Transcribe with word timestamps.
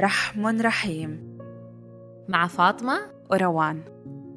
رحم 0.00 0.46
رحيم. 0.46 1.38
مع 2.28 2.46
فاطمة 2.46 2.98
وروان. 3.30 3.84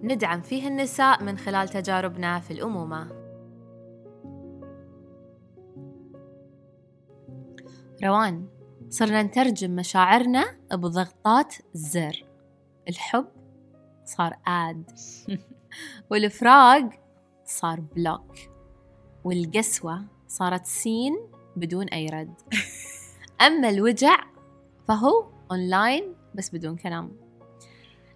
ندعم 0.03 0.41
فيه 0.41 0.67
النساء 0.67 1.23
من 1.23 1.37
خلال 1.37 1.69
تجاربنا 1.69 2.39
في 2.39 2.51
الأمومة. 2.51 3.11
روان 8.03 8.47
صرنا 8.89 9.23
نترجم 9.23 9.75
مشاعرنا 9.75 10.45
بضغطات 10.71 11.55
زر. 11.73 12.25
الحب 12.89 13.27
صار 14.05 14.33
آد. 14.47 14.91
والفراق 16.11 16.89
صار 17.45 17.79
بلوك. 17.79 18.35
والقسوة 19.23 20.05
صارت 20.27 20.65
سين 20.65 21.17
بدون 21.55 21.87
أي 21.87 22.05
رد. 22.05 22.33
أما 23.47 23.69
الوجع 23.69 24.23
فهو 24.87 25.38
أونلاين 25.51 26.15
بس 26.35 26.49
بدون 26.49 26.75
كلام. 26.75 27.11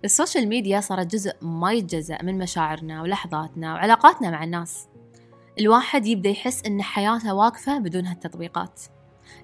ال 0.06 0.12
social 0.12 0.48
media 0.48 0.80
صارت 0.80 1.08
جزء 1.08 1.34
ما 1.42 1.74
يتجزأ 1.74 2.22
من 2.24 2.38
مشاعرنا 2.38 3.02
ولحظاتنا 3.02 3.74
وعلاقاتنا 3.74 4.30
مع 4.32 4.44
الناس. 4.44 4.88
الواحد 5.60 6.06
يبدأ 6.06 6.30
يحس 6.30 6.66
إن 6.66 6.82
حياته 6.82 7.34
واقفة 7.34 7.80
بدون 7.80 8.06
هالتطبيقات. 8.06 8.82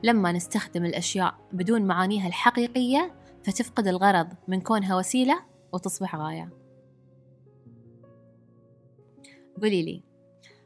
لما 0.04 0.32
نستخدم 0.32 0.86
الأشياء 0.86 1.36
بدون 1.54 1.82
معانيها 1.82 2.28
الحقيقية 2.28 3.16
فتفقد 3.44 3.88
الغرض 3.88 4.28
من 4.48 4.62
كونها 4.62 4.98
وسيلة 4.98 5.40
وتصبح 5.74 6.16
غاية. 6.16 6.50
قولي 9.62 9.84
لي 9.84 10.04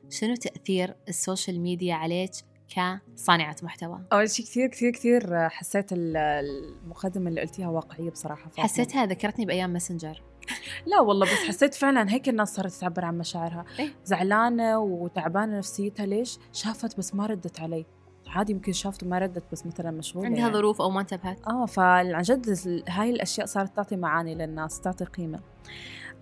شنو 0.09 0.35
تأثير 0.35 0.95
ال 1.07 1.15
social 1.15 1.59
media 1.59 1.95
عليك 1.95 2.31
كصانعة 2.75 3.55
محتوى؟ 3.63 3.99
أول 4.13 4.29
شيء 4.29 4.45
كثير 4.45 4.67
كثير 4.67 4.91
كثير 4.91 5.49
حسيت 5.49 5.85
المقدمة 5.91 7.29
اللي 7.29 7.41
قلتيها 7.41 7.67
واقعية 7.67 8.09
بصراحة 8.09 8.49
فاطمة. 8.49 8.63
حسيتها 8.63 9.05
ذكرتني 9.05 9.45
بأيام 9.45 9.69
ماسنجر 9.69 10.23
لا 10.91 10.99
والله 10.99 11.25
بس 11.25 11.47
حسيت 11.47 11.73
فعلا 11.73 12.13
هيك 12.13 12.29
الناس 12.29 12.55
صارت 12.55 12.71
تعبر 12.71 13.05
عن 13.05 13.17
مشاعرها 13.17 13.65
إيه؟ 13.79 13.89
زعلانة 14.05 14.79
وتعبانة 14.79 15.57
نفسيتها 15.57 16.05
ليش؟ 16.05 16.39
شافت 16.53 16.97
بس 16.97 17.15
ما 17.15 17.25
ردت 17.25 17.59
علي 17.59 17.85
عادي 18.27 18.51
يمكن 18.51 18.71
شافت 18.71 19.03
وما 19.03 19.19
ردت 19.19 19.43
بس 19.51 19.65
مثلا 19.65 19.91
مشغولة 19.91 20.27
عندها 20.27 20.41
يعني. 20.41 20.53
ظروف 20.53 20.81
أو 20.81 20.89
ما 20.89 21.01
انتبهت 21.01 21.47
آه 21.47 21.65
فعن 21.65 22.21
جد 22.21 22.57
هاي 22.89 23.09
الأشياء 23.09 23.47
صارت 23.47 23.75
تعطي 23.75 23.95
معاني 23.95 24.35
للناس 24.35 24.81
تعطي 24.81 25.05
قيمة 25.05 25.39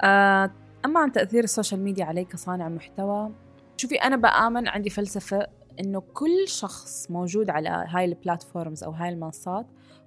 آه 0.01 0.51
أما 0.85 0.99
عن 0.99 1.11
تأثير 1.11 1.43
ال 1.43 1.48
social 1.48 1.79
media 1.79 2.05
علي 2.05 2.25
كصانع 2.25 2.69
محتوى 2.69 3.31
شوفي 3.77 3.95
أنا 3.95 4.15
بآمن 4.15 4.67
عندي 4.67 4.89
فلسفة 4.89 5.47
إنه 5.79 5.99
كل 6.13 6.47
شخص 6.47 7.11
موجود 7.11 7.49
على 7.49 7.69
هاي 7.69 8.05
ال 8.05 8.13
platforms 8.13 8.83
أو 8.83 8.91
هاي 8.91 9.09
المنصات 9.09 9.65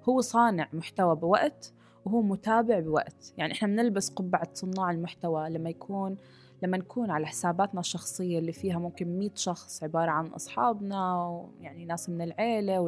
هو 0.09 0.21
صانع 0.21 0.69
محتوى 0.73 1.17
بوقت 1.17 1.73
وهو 2.05 2.23
متابع 2.23 2.81
بوقت. 2.81 3.35
يعني 3.37 3.53
إحنا 3.53 3.69
بنلبس 3.69 4.11
قبعة 4.11 4.49
صناع 4.55 4.91
المحتوى 4.91 5.51
لما 5.51 5.71
يكون 5.71 6.17
لما 6.63 6.77
نكون 6.77 7.11
على 7.11 7.27
حساباتنا 7.27 7.81
الشخصية 7.81 8.39
اللي 8.39 8.53
فيها 8.53 8.79
ممكن 8.79 9.19
مئة 9.19 9.35
شخص 9.35 9.83
عبارة 9.83 10.11
عن 10.11 10.27
أصحابنا 10.27 11.27
ويعني 11.27 11.85
ناس 11.85 12.11
من 12.11 12.23
العيلة 12.23 12.81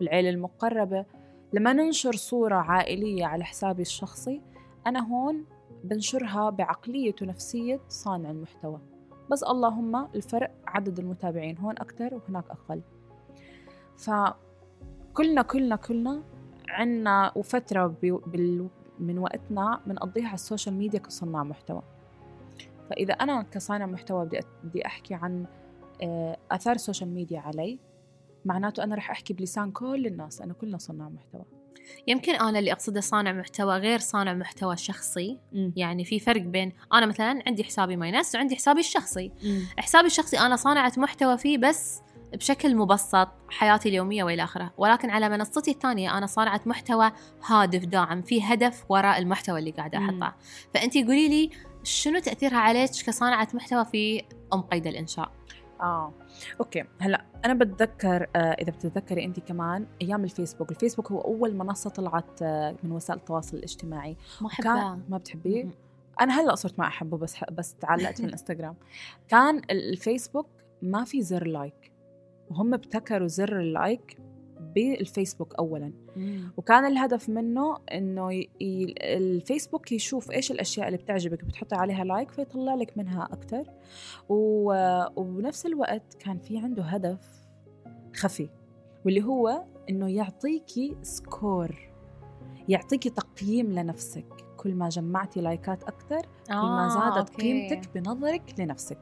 والعيلة 0.00 0.30
المقربة. 0.30 1.04
لما 1.52 1.72
ننشر 1.72 2.12
صورة 2.12 2.54
عائلية 2.54 3.26
على 3.26 3.44
حسابي 3.44 3.82
الشخصي 3.82 4.42
أنا 4.86 5.08
هون 5.08 5.44
بنشرها 5.84 6.50
بعقلية 6.50 7.14
ونفسية 7.22 7.80
صانع 7.88 8.30
المحتوى. 8.30 8.93
بس 9.30 9.42
اللهم 9.42 9.96
الفرق 10.14 10.50
عدد 10.66 10.98
المتابعين 10.98 11.58
هون 11.58 11.74
أكثر 11.78 12.14
وهناك 12.14 12.44
أقل. 12.50 12.80
فكلنا 13.96 15.42
كلنا 15.42 15.76
كلنا 15.76 16.22
عنا 16.68 17.32
وفترة 17.36 17.94
من 18.98 19.18
وقتنا 19.18 19.80
بنقضيها 19.86 20.26
على 20.26 20.34
ال 20.34 20.40
social 20.40 20.74
media 20.74 20.98
كصناع 20.98 21.44
محتوى. 21.44 21.82
فإذا 22.90 23.14
أنا 23.14 23.42
كصانع 23.42 23.86
محتوى 23.86 24.26
بدي 24.26 24.40
بدي 24.64 24.86
أحكي 24.86 25.14
عن 25.14 25.46
آه، 26.02 26.36
آثار 26.50 26.74
ال 26.74 26.79
social 26.79 27.10
media 27.10 27.40
علي 27.40 27.78
معناته 28.44 28.84
أنا 28.84 28.94
رح 28.94 29.10
أحكي 29.10 29.32
بلسان 29.34 29.70
كل 29.70 30.06
الناس 30.06 30.40
لأنه 30.40 30.54
كلنا 30.54 30.78
صناع 30.78 31.08
محتوى. 31.08 31.44
يمكن 32.06 32.34
أنا 32.34 32.58
اللي 32.58 32.72
أقصده 32.72 33.00
صانع 33.00 33.32
محتوى 33.32 33.76
غير 33.76 33.98
صانع 33.98 34.32
محتوى 34.34 34.76
شخصي. 34.76 35.38
م. 35.52 35.70
يعني 35.76 36.04
في 36.04 36.20
فرق 36.20 36.42
بين 36.42 36.72
أنا 36.92 37.06
مثلا 37.06 37.42
عندي 37.46 37.64
حسابي 37.64 37.96
ماينس 37.96 38.34
وعندي 38.34 38.56
حسابي 38.56 38.80
الشخصي. 38.80 39.32
م. 39.42 39.60
حسابي 39.78 40.06
الشخصي 40.06 40.38
أنا 40.38 40.56
صانعه 40.56 40.92
محتوى 40.96 41.38
فيه 41.38 41.58
بس 41.58 42.00
بشكل 42.34 42.76
مبسط 42.76 43.28
حياتي 43.48 43.88
اليومية 43.88 44.24
وإلى 44.24 44.44
آخره. 44.44 44.72
ولكن 44.78 45.10
على 45.10 45.28
منصتي 45.28 45.70
الثانية 45.70 46.18
أنا 46.18 46.26
صانعة 46.26 46.60
محتوى 46.66 47.12
هادف 47.46 47.84
داعم 47.84 48.22
في 48.22 48.42
هدف 48.42 48.84
وراء 48.88 49.18
المحتوى 49.18 49.58
اللي 49.58 49.70
قاعدة 49.70 49.98
أحطه. 49.98 50.34
فأنتي 50.74 51.04
قولي 51.04 51.28
لي 51.28 51.50
شنو 51.82 52.18
تأثيرها 52.18 52.58
عليك 52.58 52.90
كصانعة 52.90 53.48
محتوى 53.54 53.84
في 53.84 54.22
أم 54.52 54.60
قيد 54.60 54.86
الإنشاء؟ 54.86 55.30
آه. 55.80 56.12
okay. 56.60 56.84
هلا 56.98 57.24
أنا 57.44 57.54
بتذكر 57.54 58.26
آه 58.36 58.38
إذا 58.38 58.72
بتتذكري 58.72 59.24
انت 59.24 59.40
كمان 59.40 59.86
أيام 60.02 60.24
الفيسبوك. 60.24 60.70
الفيسبوك 60.70 61.12
هو 61.12 61.20
أول 61.20 61.54
منصة 61.56 61.90
طلعت 61.90 62.42
آه 62.42 62.76
من 62.82 62.92
وسائل 62.92 63.18
التواصل 63.18 63.56
الاجتماعي. 63.56 64.16
ما 64.40 64.46
أحبها 64.46 64.98
ما 65.08 65.18
بتحبيه؟ 65.18 65.68
أنا 66.20 66.40
هلأ 66.40 66.54
صرت 66.54 66.78
ما 66.78 66.86
أحبه 66.86 67.16
بس 67.16 67.36
بس 67.52 67.74
تعلقت 67.74 68.20
من 68.20 68.26
الانستغرام 68.28 68.76
كان 69.28 69.62
الفيسبوك 69.70 70.46
ما 70.82 71.04
في 71.04 71.22
زر 71.22 71.46
like. 71.46 71.92
وهم 72.50 72.74
ابتكروا 72.74 73.28
زر 73.28 73.60
ال 73.60 73.72
like 73.72 74.18
بالفيسبوك 74.60 75.54
اولا. 75.54 75.92
وكان 76.56 76.84
الهدف 76.84 77.28
منه 77.28 77.78
إنه 77.92 78.32
ي... 78.32 78.50
ي... 78.60 78.94
الفيسبوك 79.00 79.92
يشوف 79.92 80.30
إيش 80.30 80.50
الأشياء 80.50 80.86
اللي 80.86 80.98
بتعجبك 80.98 81.44
بتحطي 81.44 81.76
عليها 81.76 82.04
like 82.04 82.30
فيطلع 82.30 82.74
لك 82.74 82.98
منها 82.98 83.28
أكثر 83.32 83.64
و... 84.28 84.72
وبنفس 85.16 85.66
الوقت 85.66 86.14
كان 86.14 86.38
في 86.38 86.58
عنده 86.58 86.82
هدف 86.82 87.46
خفي 88.16 88.48
واللي 89.04 89.24
هو 89.24 89.64
إنه 89.90 90.10
يعطيكي 90.10 90.96
score 91.02 91.94
يعطيكي 92.68 93.10
تقييم 93.10 93.72
لنفسك. 93.72 94.26
كل 94.56 94.74
ما 94.74 94.88
جمعتي 94.88 95.40
like 95.40 95.74
ات 95.74 95.82
أكثر 95.82 96.22
كل 96.46 96.54
ما 96.54 96.86
آه، 96.86 96.88
زادت 96.88 97.30
okay. 97.30 97.42
قيمتك 97.42 97.94
بنظرك 97.94 98.54
لنفسك. 98.58 98.98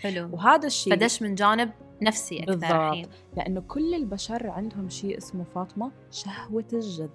حلو. 0.00 0.28
وهذا 0.32 0.66
الشيء 0.66 0.94
فدش 0.94 1.22
من 1.22 1.34
جانب 1.34 1.70
نفسي 2.02 2.38
أكثر 2.38 2.52
بالضبط. 2.52 2.72
الحين. 2.72 3.06
لأنه 3.36 3.60
كل 3.60 3.94
البشر 3.94 4.50
عندهم 4.50 4.88
شيء 4.88 5.18
اسمه 5.18 5.44
فاطمة 5.44 5.92
شهوة 6.10 6.64
الجذب. 6.72 7.10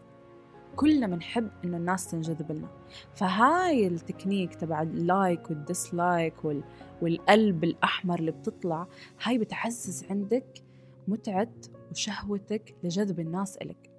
كلنا 0.76 1.08
بنحب 1.08 1.50
إنه 1.66 1.78
الناس 1.78 2.12
تنجذب 2.12 2.52
لنا. 2.52 2.70
فهاي 3.14 3.88
التكنيك 3.88 4.56
تبع 4.56 4.82
ال 4.82 4.95
like 4.95 5.50
وال 5.50 5.71
dislike 5.71 6.46
وال... 6.46 6.64
والقلب 7.02 7.64
الأحمر 7.64 8.20
اللي 8.20 8.32
بتطلع 8.32 8.88
هاي 9.24 9.38
بتعزز 9.38 10.06
عندك 10.10 10.64
متعة 11.08 11.52
وشهوتك 11.92 12.76
لجذب 12.84 13.20
الناس 13.20 13.58
إلك. 13.58 13.92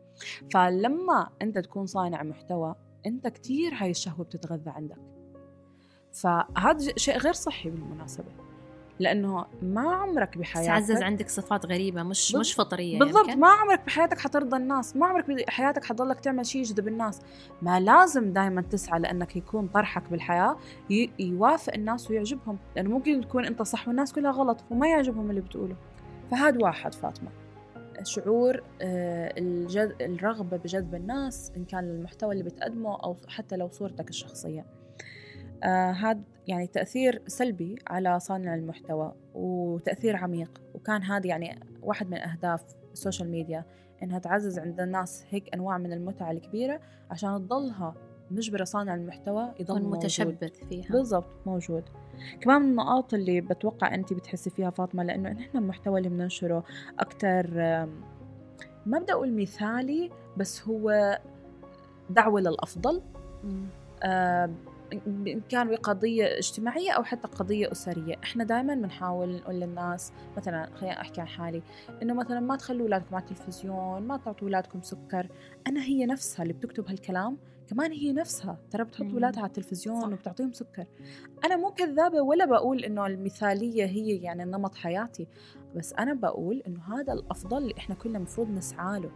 فلما 0.52 1.28
أنت 1.42 1.58
تكون 1.58 1.86
صانع 1.86 2.22
محتوى 2.22 2.74
أنت 3.06 3.28
كتير 3.28 3.74
هاي 3.74 3.90
الشهوة 3.90 4.24
بتتغذى 4.24 4.70
عندك. 4.70 4.98
فهذا 6.12 6.92
شيء 6.96 7.18
غير 7.18 7.32
صحي 7.32 7.70
بالمناسبة. 7.70 8.47
لأنه 9.00 9.44
ما 9.62 9.90
عمرك 9.94 10.38
بحياتك 10.38 10.68
تعزز 10.68 11.02
عندك 11.02 11.28
صفات 11.28 11.66
غريبة 11.66 12.02
مش 12.02 12.32
بال- 12.32 12.40
مش 12.40 12.54
فطرية 12.54 12.98
بالضبط. 12.98 13.28
يمكن. 13.28 13.40
ما 13.40 13.48
عمرك 13.48 13.84
بحياتك 13.86 14.18
حترضي 14.18 14.56
الناس 14.56 14.96
ما 14.96 15.06
عمرك 15.06 15.30
بحياتك 15.30 15.84
حتضلك 15.84 16.20
تعمل 16.20 16.46
شيء 16.46 16.60
يجذب 16.60 16.88
الناس. 16.88 17.20
ما 17.62 17.80
لازم 17.80 18.32
دائما 18.32 18.62
تسعى 18.62 19.00
لأنك 19.00 19.36
يكون 19.36 19.66
طرحك 19.66 20.10
بالحياة 20.10 20.56
ي- 20.90 21.10
يوافق 21.18 21.74
الناس 21.74 22.10
ويعجبهم. 22.10 22.58
لأنه 22.76 22.90
ممكن 22.90 23.20
تكون 23.20 23.44
أنت 23.44 23.62
صح 23.62 23.88
والناس 23.88 24.12
كلها 24.12 24.30
غلط 24.30 24.64
وما 24.70 24.88
يعجبهم 24.88 25.30
اللي 25.30 25.40
بتقوله. 25.40 25.76
فهذا 26.30 26.58
واحد 26.62 26.94
فاطمة. 26.94 27.28
شعور 28.02 28.62
آه، 28.82 29.34
الجذ... 29.38 29.90
الرغبة 30.00 30.56
بجذب 30.56 30.94
الناس 30.94 31.52
إن 31.56 31.64
كان 31.64 31.84
المحتوى 31.84 32.32
اللي 32.32 32.44
بتقدمه 32.44 32.96
أو 33.04 33.16
حتى 33.28 33.56
لو 33.56 33.68
صورتك 33.68 34.10
الشخصية. 34.10 34.66
آه 35.62 35.90
هذا 35.90 36.20
يعني 36.48 36.66
تأثير 36.66 37.22
سلبي 37.26 37.76
على 37.86 38.20
صانع 38.20 38.54
المحتوى 38.54 39.12
وتأثير 39.34 40.16
عميق. 40.16 40.60
وكان 40.74 41.02
هذا 41.02 41.26
يعني 41.26 41.60
واحد 41.82 42.10
من 42.10 42.18
أهداف 42.18 42.62
السوشيال 42.92 43.30
ميديا 43.30 43.64
إنها 44.02 44.18
تعزز 44.18 44.58
عند 44.58 44.80
الناس 44.80 45.24
هيك 45.30 45.54
أنواع 45.54 45.78
من 45.78 45.92
المتعة 45.92 46.30
الكبيرة 46.30 46.80
عشان 47.10 47.48
تضلها 47.48 47.94
مجبرة 48.30 48.64
صانع 48.64 48.94
المحتوى 48.94 49.52
يضل 49.60 49.82
متشبث 49.82 50.64
فيها. 50.64 50.92
بالضبط 50.92 51.46
موجود. 51.46 51.84
كمان 52.40 52.62
من 52.62 52.68
النقاط 52.68 53.14
اللي 53.14 53.40
بتوقع 53.40 53.94
أنت 53.94 54.12
بتحسي 54.12 54.50
فيها 54.50 54.70
فاطمة 54.70 55.02
لأنه 55.02 55.30
نحن 55.30 55.58
المحتوى 55.58 55.98
اللي 55.98 56.08
بننشره 56.08 56.64
أكتر 56.98 57.50
ما 58.86 58.98
بدي 58.98 59.12
أقول 59.12 59.32
مثالي 59.42 60.10
بس 60.36 60.68
هو 60.68 61.18
دعوة 62.10 62.40
للأفضل. 62.40 63.02
مم. 64.92 65.26
آه، 65.26 65.32
إن 65.32 65.40
كان 65.48 65.70
بقضية 65.70 66.24
اجتماعية 66.38 66.90
أو 66.90 67.02
حتى 67.04 67.28
قضية 67.28 67.72
أسرية 67.72 68.16
إحنا 68.24 68.44
دائما 68.44 68.74
بنحاول 68.74 69.36
نقول 69.36 69.54
للناس 69.54 70.12
مثلا 70.36 70.70
خلينا 70.74 71.00
أحكي 71.00 71.20
عن 71.20 71.28
حالي 71.28 71.62
إنه 72.02 72.14
مثلا 72.14 72.40
ما 72.40 72.56
تخلوا 72.56 72.82
أولادكم 72.82 73.14
على 73.14 73.24
التلفزيون 73.24 74.02
ما 74.02 74.16
تعطوا 74.16 74.48
أولادكم 74.48 74.82
سكر 74.82 75.28
أنا 75.66 75.82
هي 75.82 76.06
نفسها 76.06 76.42
اللي 76.42 76.52
بتكتب 76.54 76.88
هالكلام 76.88 77.38
كمان 77.68 77.92
هي 77.92 78.12
نفسها 78.12 78.58
ترى 78.70 78.84
بتحط. 78.84 79.06
أولادها 79.06 79.40
على 79.40 79.48
التلفزيون 79.48 80.00
صح. 80.00 80.08
وبتعطيهم 80.08 80.52
سكر 80.52 80.86
أنا 81.44 81.56
مو 81.56 81.70
كذابة 81.70 82.20
ولا 82.20 82.44
بقول 82.44 82.84
إنه 82.84 83.06
المثالية 83.06 83.84
هي 83.84 84.16
يعني 84.16 84.44
نمط 84.44 84.74
حياتي 84.74 85.26
بس 85.76 85.92
أنا 85.92 86.14
بقول 86.14 86.62
إنه 86.66 86.80
هذا 86.94 87.12
الأفضل 87.12 87.58
اللي 87.58 87.74
إحنا 87.78 87.94
كلنا 87.94 88.18
المفروض 88.18 88.50
نسعى 88.50 89.00
له 89.00 89.10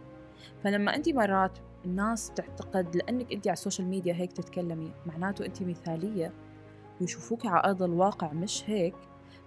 فلما 0.63 0.95
انت 0.95 1.09
مرات 1.09 1.57
الناس 1.85 2.31
تعتقد 2.35 2.95
لأنك 2.95 3.33
انت 3.33 3.47
على 3.47 3.53
ال 3.53 3.58
social 3.58 3.87
media 3.87 4.13
هيك 4.13 4.31
تتكلمي 4.31 4.91
معناته 5.05 5.45
انت 5.45 5.63
مثالية 5.63 6.33
ويشوفوك 7.01 7.45
على 7.45 7.63
أرض 7.65 7.83
الواقع 7.83 8.33
مش 8.33 8.63
هيك 8.67 8.95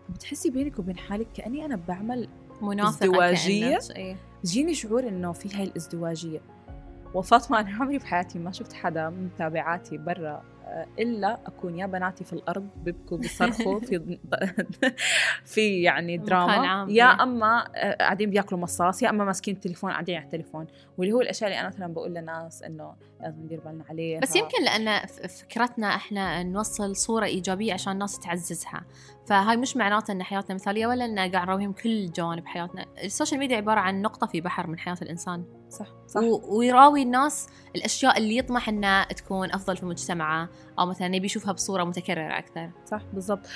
فبتحسي 0.08 0.50
بينك 0.50 0.78
وبين 0.78 0.96
حالك 0.96 1.28
كأني 1.34 1.64
أنا 1.64 1.76
بعمل 1.88 2.28
منافقة 2.62 3.06
ازدواجية؟ 3.06 3.78
إيه. 3.96 4.16
جيني 4.44 4.74
شعور 4.74 5.08
إنه 5.08 5.32
في 5.32 5.56
هاي 5.56 5.64
الازدواجية 5.64 6.40
وفاطمة 7.14 7.60
أنا 7.60 7.70
عمري 7.70 7.98
بحياتي 7.98 8.38
ما 8.38 8.52
شفت 8.52 8.72
حدا 8.72 9.10
من 9.10 9.24
متابعاتي 9.24 9.98
برا 9.98 10.42
إلا 10.98 11.38
أكون 11.46 11.78
يا 11.78 11.86
بناتي 11.86 12.24
في 12.24 12.32
الأرض 12.32 12.68
بيبكوا 12.76 13.18
بيصرخوا 13.18 13.80
في 13.80 14.18
في 15.54 15.82
يعني 15.82 16.16
دراما. 16.16 16.86
يا 16.90 17.04
إيه. 17.04 17.22
أما 17.22 17.68
آه، 17.76 17.94
قاعدين 17.94 18.30
بياكلوا 18.30 18.60
مصاص 18.60 19.02
يا 19.02 19.10
أما 19.10 19.24
ماسكين 19.24 19.54
التليفون 19.54 19.90
قاعدين 19.90 20.16
على 20.16 20.24
التليفون 20.24 20.66
واللي 20.98 21.12
هو 21.12 21.20
الأشياء 21.20 21.50
اللي 21.50 21.60
أنا 21.60 21.68
مثلا 21.68 21.86
بقول 21.86 22.14
للناس 22.14 22.62
إنه 22.62 22.94
لازم 23.20 23.42
ندير 23.42 23.60
بالنا 23.60 23.84
عليها. 23.90 24.20
بس 24.20 24.36
يمكن 24.36 24.64
لأن 24.64 25.06
فكرتنا 25.06 25.94
إحنا 25.94 26.42
نوصل 26.42 26.96
صورة 26.96 27.24
إيجابية 27.24 27.72
عشان 27.72 27.92
الناس 27.92 28.18
تعززها. 28.18 28.84
فهاي 29.26 29.56
مش 29.56 29.76
معناته 29.76 30.12
إن 30.12 30.22
حياتنا 30.22 30.54
مثالية 30.54 30.86
ولا 30.86 31.04
ان 31.04 31.18
قاعد 31.18 31.36
نراويهم 31.36 31.72
كل 31.72 32.12
جوانب 32.12 32.46
حياتنا. 32.46 32.86
ال 33.04 33.09
social 33.09 33.40
media 33.40 33.56
عبارة 33.56 33.80
عن 33.80 34.02
نقطة 34.02 34.26
في 34.26 34.40
بحر 34.40 34.66
من 34.66 34.78
حياة 34.78 34.96
الإنسان. 35.02 35.44
صح 35.70 35.86
صح. 36.06 36.20
و- 36.20 36.58
ويراوي 36.58 37.02
الناس 37.02 37.46
الأشياء 37.76 38.18
اللي 38.18 38.36
يطمح 38.36 38.68
إنها 38.68 39.04
تكون 39.04 39.52
أفضل 39.52 39.76
في 39.76 39.86
مجتمعه 39.86 40.48
أو 40.78 40.86
مثلا 40.86 41.16
يبي 41.16 41.26
يشوفها 41.26 41.52
بصورة 41.52 41.84
متكررة 41.84 42.38
أكثر. 42.38 42.70
صح 42.84 43.02
بالضبط. 43.12 43.46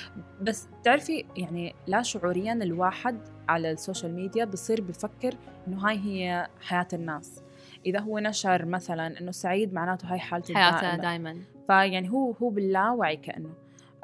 بس 0.41 0.67
تعرفي 0.83 1.25
يعني 1.35 1.75
لا 1.87 2.01
شعوريا 2.01 2.53
الواحد 2.53 3.19
على 3.49 3.71
ال 3.71 3.77
social 3.77 4.15
media 4.15 4.45
بصير 4.45 4.81
بفكر 4.81 5.33
إنه 5.67 5.87
هاي 5.87 5.97
هي 5.99 6.47
حياة 6.61 6.87
الناس. 6.93 7.41
إذا 7.85 7.99
هو 7.99 8.19
نشر 8.19 8.65
مثلا 8.65 9.19
إنه 9.19 9.31
سعيد 9.31 9.73
معناته 9.73 10.11
هاي 10.11 10.19
حالته 10.19 10.53
حياته. 10.53 10.95
دائما. 10.95 11.37
فيعني 11.67 12.11
هو 12.11 12.31
هو 12.31 12.49
باللاوعي 12.49 13.17
كأنه. 13.17 13.49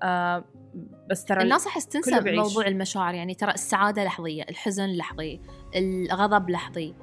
آه 0.03 0.43
بس 1.09 1.25
ترى 1.25 1.43
الناس 1.43 1.67
احس 1.67 1.87
تنسى. 1.87 2.31
موضوع 2.35 2.67
المشاعر 2.67 3.13
يعني 3.13 3.33
ترى 3.35 3.51
السعادة 3.51 4.03
لحظية 4.03 4.43
الحزن 4.49 4.85
لحظي 4.89 5.41
الغضب 5.75 6.49
لحظي. 6.49 6.95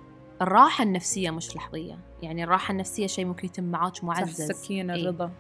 الراحة 0.44 0.84
النفسية 0.84 1.30
مش 1.30 1.56
لحظية. 1.56 1.98
يعني 2.22 2.44
الراحة 2.44 2.72
النفسية 2.72 3.06
شيء 3.06 3.24
ممكن 3.24 3.46
يتم 3.46 3.64
معاك 3.64 3.96
صح 3.96 4.04
معزز. 4.04 4.50
السكينة 4.50 4.90
إيه. 4.90 5.02
الرضا 5.02 5.30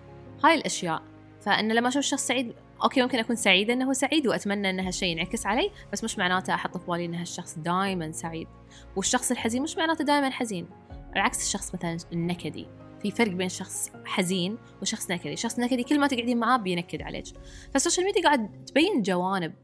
هاي 0.44 0.54
الأشياء. 0.54 1.02
فإن 1.40 1.72
لما 1.72 1.88
أشوف 1.88 2.02
شخص 2.02 2.26
سعيد 2.26 2.54
okay 2.82 3.02
ممكن 3.02 3.18
أكون 3.18 3.36
سعيدة 3.36 3.72
إنه 3.72 3.88
هو 3.88 3.92
سعيد 3.92 4.26
وأتمنى 4.26 4.70
ان 4.70 4.80
هالشيء 4.80 5.08
ينعكس 5.08 5.46
علي 5.46 5.70
بس 5.92 6.04
مش 6.04 6.18
معناته 6.18 6.54
أحط 6.54 6.76
في 6.76 6.86
بالي 6.86 7.04
ان 7.04 7.14
هالشخص 7.14 7.58
دائما 7.58 8.12
سعيد. 8.12 8.48
والشخص 8.96 9.30
الحزين 9.30 9.62
مش 9.62 9.76
معناته 9.76 10.04
دائما 10.04 10.30
حزين. 10.30 10.66
العكس 11.16 11.42
الشخص 11.42 11.74
مثلا 11.74 11.96
النكدي. 12.12 12.66
في 13.02 13.10
فرق 13.10 13.32
بين 13.32 13.48
شخص 13.48 13.90
حزين 14.04 14.58
وشخص 14.82 15.10
نكدي. 15.10 15.36
شخص 15.36 15.58
نكدي 15.58 15.82
كل 15.82 16.00
ما 16.00 16.06
تقعدين 16.06 16.38
معاه 16.38 16.56
بينكد 16.56 17.02
عليك. 17.02 17.24
فال 17.72 17.81
social 17.81 18.06
media 18.06 18.22
قاعد 18.22 18.64
تبين 18.66 19.02
جوانب 19.02 19.54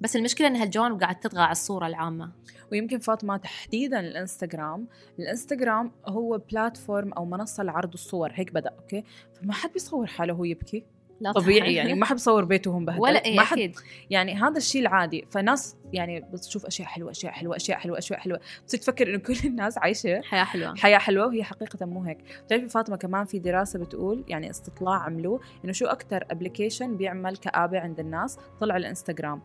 بس 0.00 0.16
المشكلة 0.16 0.46
ان 0.46 0.56
هالجوانب 0.56 1.00
قاعد 1.00 1.20
تطغى 1.20 1.40
على 1.40 1.52
الصورة 1.52 1.86
العامة. 1.86 2.32
ويمكن 2.72 2.98
فاطمة 2.98 3.36
تحديدا 3.36 4.00
الإنستغرام. 4.00 4.88
الإنستغرام 5.18 5.92
هو 6.08 6.38
platform 6.38 7.12
أو 7.12 7.24
منصة 7.24 7.62
لعرض 7.62 7.92
الصور. 7.92 8.30
هيك 8.34 8.52
بدأ 8.52 8.70
okay؟ 8.78 9.04
فما 9.34 9.52
حد 9.52 9.72
بيصور 9.72 10.06
حاله 10.06 10.32
وهو 10.32 10.44
يبكي. 10.44 10.84
لا 11.20 11.32
طبيعي 11.32 11.74
يعني 11.74 11.94
ما 11.94 12.06
حد 12.06 12.14
بيصور 12.16 12.44
بيته 12.44 12.70
وهو 12.70 12.80
مبهدل 12.80 13.00
ولا 13.00 13.24
إيه 13.24 13.36
ما 13.36 13.44
حد 13.44 13.72
يعني 14.10 14.34
هذا 14.34 14.56
الشيء 14.56 14.82
العادي. 14.82 15.26
فناس 15.30 15.76
يعني 15.92 16.20
بتشوف 16.20 16.66
أشياء 16.66 16.88
حلوة 16.88 17.10
أشياء 17.10 17.32
حلوة 17.32 17.56
أشياء 17.56 17.78
حلوة 17.78 17.98
أشياء 17.98 18.18
حلوة. 18.18 18.40
بتصير 18.64 18.80
تفكر 18.80 19.08
إنه 19.08 19.18
كل 19.18 19.36
الناس 19.44 19.78
عايشة 19.78 20.20
حياة 20.20 20.44
حلوة. 20.44 20.74
حياة 20.76 20.98
حلوة 20.98 21.26
وهي 21.26 21.44
حقيقة 21.44 21.86
مو 21.86 22.02
هيك. 22.02 22.18
بتعرفي 22.46 22.68
فاطمة 22.68 22.96
كمان 22.96 23.24
في 23.24 23.38
دراسة 23.38 23.78
بتقول 23.78 24.24
يعني 24.28 24.50
استطلاع 24.50 24.94
عملوه 25.02 25.40
إنه 25.64 25.72
شو 25.72 25.86
أكثر 25.86 26.24
ابلكيشن 26.30 26.96
بيعمل 26.96 27.36
كابه 27.36 27.80
عند 27.80 28.00
الناس؟ 28.00 28.38
طلع 28.60 28.76
الإنستغرام. 28.76 29.42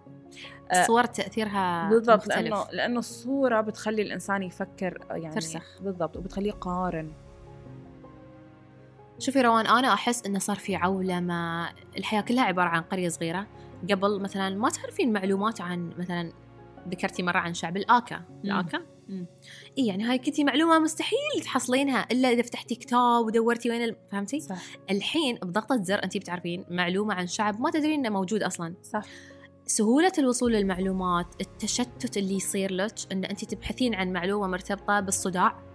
آه، 0.72 0.82
الصور 0.82 1.06
تأثيرها 1.06 1.90
بالضبط 1.90 2.28
مختلف. 2.28 2.38
لأنه 2.38 2.66
لأنه 2.72 3.00
الصورة 3.00 3.62
بتخلي 3.62 4.02
الإنسان 4.02 4.44
يفكر 4.44 4.98
يعني 5.12 5.34
ترسخ. 5.34 5.82
بالضبط 5.82 6.18
وبتخليه 6.18 6.50
يقارن. 6.50 7.12
شوفي 9.22 9.42
روان 9.42 9.68
أنا 9.68 9.94
أحس 9.94 10.26
إنه 10.26 10.40
صار 10.40 10.56
في 10.56 10.76
عولمه 10.76 11.70
الحياة 11.98 12.22
كلها 12.22 12.44
عبارة 12.44 12.68
عن 12.70 12.82
قرية 12.82 13.10
صغيرة. 13.10 13.48
قبل 13.92 14.20
مثلا 14.22 14.50
ما 14.58 14.70
تعرفين 14.70 15.14
معلومات 15.14 15.62
عن 15.62 15.94
مثلا 15.98 16.34
ذكرتي 16.90 17.24
مرة 17.24 17.38
عن 17.38 17.54
شعب 17.54 17.78
الآكا. 17.78 18.22
الآكا؟ 18.44 18.82
مم. 19.08 19.26
إي 19.78 19.86
يعني 19.88 20.04
هاي 20.04 20.18
كنتي 20.18 20.44
معلومة 20.44 20.80
مستحيل 20.80 21.42
تحصلينها 21.44 22.08
إلا 22.12 22.30
إذا 22.30 22.42
فتحتي 22.42 22.76
كتاب 22.76 23.26
ودورتي 23.26 23.70
وين 23.70 23.84
ال- 23.84 23.96
فهمتي؟ 24.12 24.40
صح. 24.40 24.62
الحين 24.92 25.36
بضغطة 25.36 25.84
زر 25.84 26.04
انت 26.04 26.18
بتعرفين 26.18 26.66
معلومة 26.70 27.14
عن 27.14 27.28
شعب 27.28 27.62
ما 27.62 27.72
تدرين 27.72 28.00
إنه 28.00 28.10
موجود 28.10 28.44
أصلا. 28.44 28.74
صح. 28.84 29.02
سهولة 29.66 30.12
الوصول 30.18 30.54
للمعلومات 30.54 31.28
التشتت 31.42 32.18
اللي 32.18 32.36
يصير 32.36 32.72
لك 32.74 32.94
إن 33.12 33.26
انت 33.26 33.46
تبحثين 33.46 33.96
عن 33.96 34.14
معلومة 34.14 34.48
مرتبطة 34.48 35.00
بالصداع. 35.00 35.71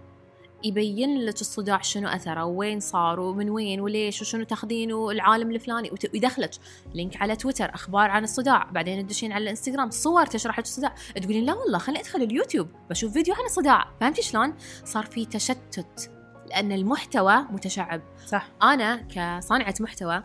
يبين 0.63 1.25
لك 1.25 1.41
الصداع 1.41 1.81
شنو 1.81 2.07
أثره 2.07 2.45
وين 2.45 2.79
صار 2.79 3.19
ومن 3.19 3.49
وين 3.49 3.79
وليش 3.79 4.21
وشنو 4.21 4.43
تاخذينه 4.43 5.11
العالم 5.11 5.51
الفلاني 5.51 5.91
ويدخلك. 6.13 6.51
link 6.93 7.21
على 7.21 7.35
تويتر 7.35 7.75
أخبار 7.75 8.11
عن 8.11 8.23
الصداع. 8.23 8.63
بعدين 8.71 9.07
تدشين 9.07 9.31
على 9.31 9.43
الإنستغرام 9.43 9.89
صور 9.89 10.25
تشرح 10.25 10.59
لك 10.59 10.65
الصداع. 10.65 10.95
تقولين 11.15 11.45
لا 11.45 11.53
والله 11.53 11.77
خليني 11.77 11.99
أدخل 12.01 12.21
اليوتيوب 12.21 12.67
بشوف 12.89 13.13
فيديو 13.13 13.35
عن 13.35 13.45
الصداع. 13.45 13.85
فهمتي 14.01 14.21
شلون؟ 14.21 14.53
صار 14.85 15.05
في 15.05 15.25
تشتت 15.25 16.11
لأن 16.49 16.71
المحتوى 16.71 17.37
متشعب. 17.37 18.01
صح. 18.27 18.49
أنا 18.63 18.95
كصانعة 18.95 19.75
محتوى 19.79 20.23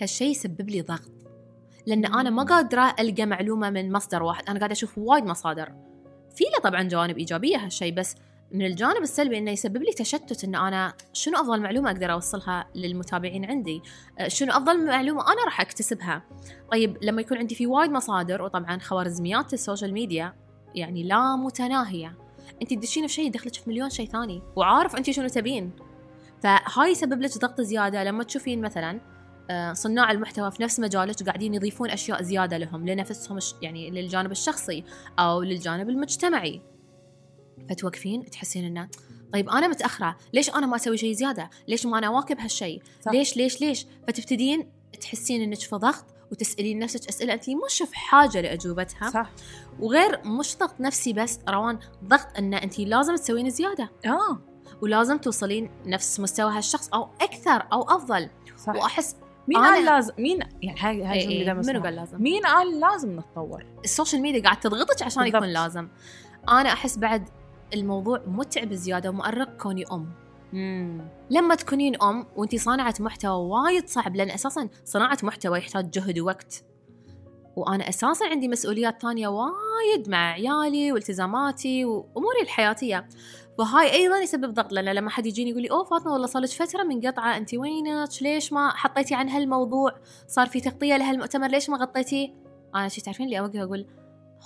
هالشيء 0.00 0.30
يسبب 0.30 0.70
لي 0.70 0.82
ضغط. 0.82 1.10
لأن 1.86 2.06
أنا 2.06 2.30
ما 2.30 2.42
قادرة 2.42 2.94
ألقى 3.00 3.26
معلومة 3.26 3.70
من 3.70 3.92
مصدر 3.92 4.22
واحد. 4.22 4.48
أنا 4.48 4.58
قاعدة 4.58 4.72
أشوف 4.72 4.98
وايد 4.98 5.24
مصادر. 5.24 5.72
في 6.34 6.44
له 6.44 6.60
طبعا 6.70 6.82
جوانب 6.82 7.18
إيجابية 7.18 7.56
هالشيء 7.56 7.94
بس 7.94 8.14
من 8.52 8.66
الجانب 8.66 9.02
السلبي 9.02 9.38
إنه 9.38 9.50
يسبب 9.50 9.82
لي 9.82 9.92
تشتت 9.92 10.44
إن 10.44 10.54
أنا 10.54 10.94
شنو 11.12 11.40
أفضل 11.40 11.60
معلومة 11.60 11.90
أقدر 11.90 12.12
أوصلها 12.12 12.66
للمتابعين 12.74 13.44
عندي؟ 13.44 13.82
أه، 14.18 14.28
شنو 14.28 14.52
أفضل 14.52 14.86
معلومة 14.86 15.22
أنا 15.22 15.44
راح 15.44 15.60
أكتسبها؟ 15.60 16.22
طيب 16.72 16.98
لما 17.02 17.20
يكون 17.20 17.38
عندي 17.38 17.54
في 17.54 17.66
وايد 17.66 17.90
مصادر 17.90 18.42
وطبعا 18.42 18.78
خوارزميات 18.78 19.52
ال 19.52 19.58
social 19.58 19.92
media 19.92 20.34
يعني 20.74 21.02
لا 21.02 21.36
متناهية 21.36 22.16
أنت 22.62 22.74
تدشين 22.74 23.06
في 23.06 23.12
شيء 23.12 23.26
يدخلك 23.26 23.54
في 23.54 23.70
مليون 23.70 23.90
شيء 23.90 24.08
ثاني 24.08 24.42
وعارف 24.56 24.96
أنت 24.96 25.10
شنو 25.10 25.28
تبين. 25.28 25.70
فهاي 26.42 26.90
يسبب 26.90 27.20
لك 27.20 27.38
ضغط 27.38 27.60
زيادة. 27.60 28.04
لما 28.04 28.24
تشوفين 28.24 28.60
مثلا 28.60 29.00
آه، 29.50 29.72
صناع 29.72 30.10
المحتوى 30.10 30.50
في 30.50 30.62
نفس 30.62 30.80
مجالك 30.80 31.22
قاعدين 31.22 31.54
يضيفون 31.54 31.90
أشياء 31.90 32.22
زيادة 32.22 32.58
لهم 32.58 32.88
لنفسهم 32.88 33.38
يعني 33.62 33.90
للجانب 33.90 34.30
الشخصي 34.30 34.84
أو 35.18 35.42
للجانب 35.42 35.88
المجتمعي. 35.88 36.62
فتوقفين؟ 37.68 38.30
تحسين 38.30 38.64
إنه 38.64 38.88
طيب 39.32 39.48
أنا 39.48 39.68
متأخرة 39.68 40.16
ليش 40.32 40.50
أنا 40.50 40.66
ما 40.66 40.76
أسوي 40.76 40.96
شيء 40.96 41.12
زيادة؟ 41.12 41.50
ليش 41.68 41.86
ما 41.86 41.98
أنا 41.98 42.06
أواكب 42.06 42.40
هالشيء. 42.40 42.82
ليش 43.12 43.36
ليش 43.36 43.60
ليش؟ 43.60 43.86
فتبتدين 44.08 44.68
تحسين 45.00 45.42
إنك 45.42 45.58
في 45.58 45.76
ضغط 45.76 46.04
وتسألين 46.32 46.78
نفسك 46.78 47.08
أسئلة 47.08 47.32
انت 47.34 47.44
مش 47.66 47.82
في 47.82 47.96
حاجة 47.96 48.40
لأجوبتها. 48.40 49.10
صح. 49.10 49.30
وغير 49.80 50.20
مش 50.24 50.56
ضغط 50.58 50.80
نفسي 50.80 51.12
بس 51.12 51.38
روان 51.48 51.78
ضغط 52.04 52.26
إن 52.38 52.54
انت 52.54 52.78
لازم 52.78 53.14
تسوين 53.16 53.50
زيادة. 53.50 53.90
آه. 54.06 54.38
ولازم 54.82 55.18
توصلين 55.18 55.70
نفس 55.86 56.20
مستوى 56.20 56.52
هالشخص 56.52 56.88
أو 56.88 57.08
أكثر 57.20 57.66
أو 57.72 57.82
أفضل. 57.82 58.30
صح. 58.58 58.74
وأحس 58.74 59.16
مين 59.48 59.58
أنا- 59.58 59.60
قال 59.62 59.84
لازم؟ 59.84 60.12
مين 60.18 60.38
يعني 60.62 60.80
هاي 60.80 61.04
هاي 61.04 61.20
إيه 61.20 61.40
الجملة 61.40 61.68
إيه 61.68 61.74
منو. 61.74 61.82
قال 61.84 61.94
لازم؟ 61.96 62.22
مين 62.22 62.42
قال 62.46 62.80
لازم 62.80 63.18
نتطور؟ 63.18 63.66
ال 63.84 63.89
social 63.89 64.22
media 64.22 64.42
قاعد 64.42 64.60
تضغطك 64.60 65.02
عشان 65.02 65.22
بالضبط. 65.22 65.42
يكون 65.42 65.52
لازم. 65.52 65.88
أنا 66.48 66.72
أحس 66.72 66.98
بعد 66.98 67.28
الموضوع 67.74 68.22
متعب 68.26 68.72
زياده 68.72 69.10
ومؤرق 69.10 69.56
كوني 69.56 69.84
أم. 69.92 70.12
امم 70.54 71.08
لما 71.30 71.54
تكونين 71.54 72.02
أم 72.02 72.26
وانت 72.36 72.56
صانعة 72.56 72.94
محتوى 73.00 73.48
وايد 73.48 73.88
صعب 73.88 74.16
لأن 74.16 74.30
أساسا 74.30 74.68
صناعة 74.84 75.18
محتوى 75.22 75.58
يحتاج 75.58 75.90
جهد 75.90 76.18
ووقت. 76.18 76.64
وأنا 77.56 77.88
أساسا 77.88 78.24
عندي 78.24 78.48
مسؤوليات 78.48 79.02
ثانية 79.02 79.28
وايد 79.28 80.08
مع 80.08 80.32
عيالي 80.32 80.92
والتزاماتي 80.92 81.84
وأموري 81.84 82.42
الحياتية. 82.42 83.08
وهاي 83.58 83.92
أيضا 83.92 84.18
يسبب 84.18 84.54
ضغط 84.54 84.72
لأن 84.72 84.84
لما 84.84 85.10
حد 85.10 85.26
يجيني 85.26 85.50
يقول 85.50 85.62
لي 85.62 85.70
أوه 85.70 85.84
فاطمة 85.84 86.12
والله 86.12 86.26
صار 86.26 86.42
لك 86.42 86.48
فترة 86.48 86.82
منقطعه 86.82 87.36
انت 87.36 87.54
وينك؟ 87.54 88.08
ليش 88.22 88.52
ما 88.52 88.70
حطيتي 88.70 89.14
عن 89.14 89.28
هالموضوع؟ 89.28 89.94
صار 90.28 90.46
في 90.46 90.60
تغطية 90.60 90.96
لهالمؤتمر 90.96 91.48
ليش 91.48 91.70
ما 91.70 91.76
غطيتي؟ 91.76 92.34
أنا 92.74 92.88
شي 92.88 93.00
تعرفين 93.00 93.26
اللي 93.26 93.38
أوقف 93.38 93.56
أقول 93.56 93.86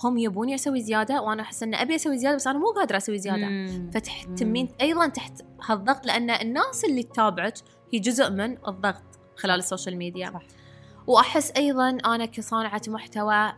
هم 0.03 0.19
يبوني 0.19 0.55
أسوي 0.55 0.81
زيادة 0.81 1.23
وأنا 1.23 1.43
أحس 1.43 1.63
إن 1.63 1.75
أبي 1.75 1.95
أسوي 1.95 2.19
زيادة 2.19 2.37
بس 2.37 2.47
أنا 2.47 2.59
مو 2.59 2.71
قادرة 2.71 2.97
أسوي 2.97 3.19
زيادة 3.19 3.47
مم. 3.47 3.91
فتحتمين 3.95 4.69
أيضا 4.81 5.07
تحت 5.07 5.43
هالضغط 5.63 6.07
لأن 6.07 6.31
الناس 6.31 6.85
اللي 6.85 7.03
تتابعك 7.03 7.55
هي 7.93 7.99
جزء 7.99 8.31
من 8.31 8.67
الضغط 8.69 9.03
خلال 9.37 9.59
ال 9.59 9.64
social 9.64 9.97
media 9.97 10.31
صح. 10.31 10.43
وأحس 11.07 11.51
أيضا 11.51 11.89
أنا 11.91 12.27
كصانعة 12.27 12.83
محتوى 12.89 13.53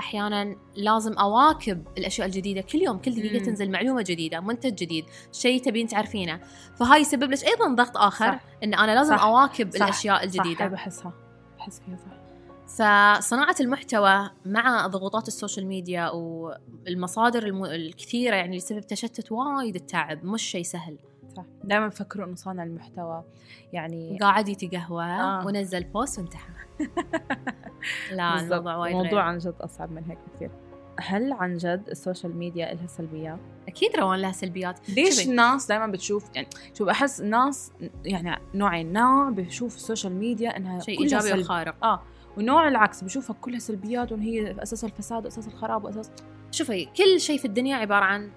أحيانا 0.00 0.56
لازم 0.76 1.12
أواكب 1.12 1.86
الأشياء 1.98 2.26
الجديدة 2.26 2.60
كل 2.60 2.78
يوم 2.82 2.98
كل 2.98 3.10
دقيقة 3.10 3.38
مم. 3.38 3.44
تنزل 3.44 3.70
معلومة 3.70 4.02
جديدة 4.02 4.40
منتج 4.40 4.74
جديد 4.74 5.04
شيء 5.32 5.62
تبين 5.62 5.86
تعرفينه 5.86 6.40
فهاي 6.76 7.00
يسبب 7.00 7.30
لك 7.30 7.44
أيضا 7.44 7.74
ضغط 7.74 7.96
آخر 7.96 8.32
صح. 8.32 8.40
إن 8.64 8.74
أنا 8.74 8.94
لازم 8.94 9.16
صح. 9.16 9.22
أواكب 9.22 9.70
صح. 9.70 9.82
الأشياء 9.82 10.16
صح 10.16 10.22
الجديدة 10.22 10.66
بحسها 10.66 11.12
بحس 11.58 11.80
فيها 11.80 11.96
صح 11.96 12.17
فصناعة 12.78 13.56
المحتوى 13.60 14.30
مع 14.46 14.86
ضغوطات 14.86 15.28
ال 15.28 15.33
social 15.33 15.66
media 15.66 16.10
والمصادر 16.10 17.42
الم... 17.42 17.64
الكثيرة 17.64 18.36
يعني 18.36 18.48
اللي 18.48 18.60
تسبب 18.60 18.80
تشتت 18.80 19.32
وايد 19.32 19.74
التعب 19.74 20.24
مش 20.24 20.42
شيء 20.42 20.62
سهل 20.62 20.98
صح 21.36 21.44
دائما 21.64 21.88
بفكروا 21.88 22.26
إنه 22.26 22.34
صانع 22.34 22.62
المحتوى 22.62 23.24
يعني 23.72 24.18
قاعد 24.20 24.48
يتقهوى 24.48 25.04
آه. 25.04 25.46
ونزل 25.46 25.84
post 25.84 26.18
وانتهى 26.18 26.40
لا. 28.16 28.40
الموضوع 28.40 28.76
وايد 28.76 28.96
الموضوع. 28.96 29.22
عن 29.22 29.38
جد 29.38 29.54
أصعب 29.60 29.92
من 29.92 30.04
هيك 30.04 30.18
كثير 30.36 30.50
هل 31.00 31.32
عن 31.32 31.56
جد 31.56 31.84
ال 31.88 31.95
social 31.95 32.36
media 32.36 32.74
لها 32.74 32.86
سلبيات؟ 32.86 33.38
أكيد 33.68 33.96
روان 33.96 34.20
لها 34.20 34.32
سلبيات 34.32 34.90
ليش. 34.90 35.28
الناس 35.28 35.66
دائما 35.66 35.86
بتشوف 35.86 36.24
يعني 36.34 36.48
شوف 36.74 36.88
أحس 36.88 37.20
الناس 37.20 37.72
يعني 38.04 38.42
نوعين 38.54 38.92
نوع 38.92 39.30
بشوف 39.30 39.76
ال 39.76 39.81
social 39.81 40.12
media 40.12 40.56
إنها 40.56 40.80
شيء 40.80 41.00
إيجابي 41.00 41.40
وخارق 41.40 41.84
آه 41.84 42.02
ونوع 42.38 42.68
العكس 42.68 43.04
بشوفها 43.04 43.36
كلها 43.40 43.58
سلبيات 43.58 44.12
وان 44.12 44.20
هي 44.20 44.62
أساس 44.62 44.84
الفساد 44.84 45.24
وأساس 45.24 45.48
الخراب 45.48 45.84
وأساس 45.84 46.10
شوفي 46.50 46.84
كل 46.84 47.20
شيء 47.20 47.38
في 47.38 47.44
الدنيا 47.44 47.76
عبارة 47.76 48.04
عن 48.04 48.30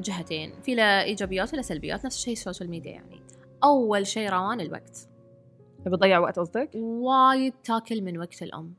جهتين 0.00 0.60
في 0.62 0.74
له 0.74 1.02
إيجابيات 1.02 1.52
ولا 1.52 1.62
سلبيات 1.62 2.04
نفس 2.04 2.16
الشيء 2.16 2.32
السوشيال 2.32 2.70
ميديا 2.70 2.92
يعني. 2.92 3.20
أول 3.64 4.06
شيء 4.06 4.28
روان 4.28 4.60
الوقت. 4.60 5.08
بتضيع 5.86 6.18
وقت 6.18 6.38
قصدك؟ 6.38 6.70
وايد 6.74 7.52
تاكل 7.64 8.02
من 8.02 8.18
وقت 8.18 8.42
الأم. 8.42 8.74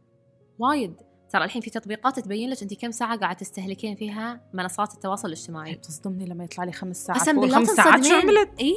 وايد. 0.60 0.94
ترى 1.30 1.44
الحين 1.44 1.62
في 1.62 1.70
تطبيقات 1.70 2.20
تبين 2.20 2.50
لك 2.50 2.62
انت 2.62 2.74
كم 2.74 2.92
ساعة 2.92 3.20
قاعدة 3.20 3.38
تستهلكين 3.38 3.96
فيها 3.96 4.42
منصات 4.54 4.94
التواصل 4.94 5.28
الاجتماعي. 5.28 5.76
بتصدمني 5.76 6.26
لما 6.26 6.44
يطلع 6.44 6.64
لي 6.64 6.72
خمس 6.72 7.06
ساعات. 7.06 7.22
قسم 7.22 7.42
بالله 7.42 7.56
خمس 7.56 7.68
ساعات 7.68 8.06
شو. 8.06 8.14
عملت؟ 8.16 8.50
اي 8.60 8.76